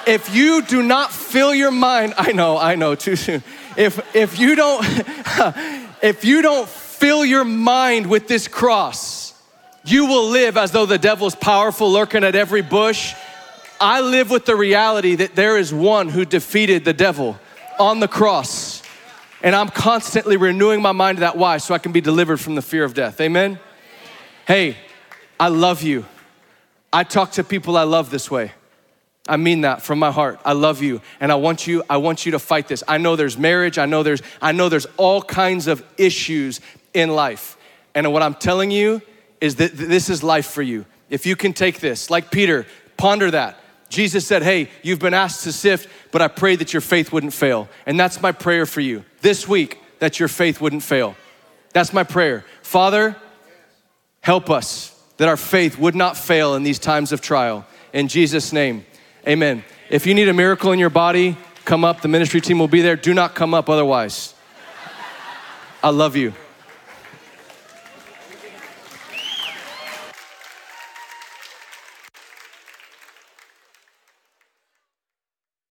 [0.08, 3.44] If you do not fill your mind, I know, I know, too soon.
[3.76, 4.86] If if you don't
[6.02, 9.34] if you don't fill your mind with this cross,
[9.84, 13.14] you will live as though the devil's powerful, lurking at every bush.
[13.82, 17.38] I live with the reality that there is one who defeated the devil
[17.78, 18.83] on the cross
[19.44, 22.56] and I'm constantly renewing my mind to that why so I can be delivered from
[22.56, 23.20] the fear of death.
[23.20, 23.60] Amen?
[24.48, 24.78] Hey,
[25.38, 26.06] I love you.
[26.92, 28.54] I talk to people I love this way.
[29.28, 30.40] I mean that from my heart.
[30.46, 32.84] I love you and I want you I want you to fight this.
[32.88, 36.62] I know there's marriage, I know there's I know there's all kinds of issues
[36.94, 37.58] in life.
[37.96, 39.02] And what I'm telling you
[39.42, 40.86] is that this is life for you.
[41.10, 42.66] If you can take this, like Peter,
[42.96, 43.60] ponder that.
[43.90, 47.34] Jesus said, Hey, you've been asked to sift, but I pray that your faith wouldn't
[47.34, 47.70] fail.
[47.86, 51.16] And that's my prayer for you this week that your faith wouldn't fail.
[51.74, 52.46] That's my prayer.
[52.62, 53.16] Father,
[54.22, 57.66] help us that our faith would not fail in these times of trial.
[57.94, 58.86] In Jesus' name,
[59.28, 59.64] amen.
[59.90, 62.02] If you need a miracle in your body, come up.
[62.02, 62.96] The ministry team will be there.
[62.96, 64.34] Do not come up otherwise.
[65.82, 66.34] I love you.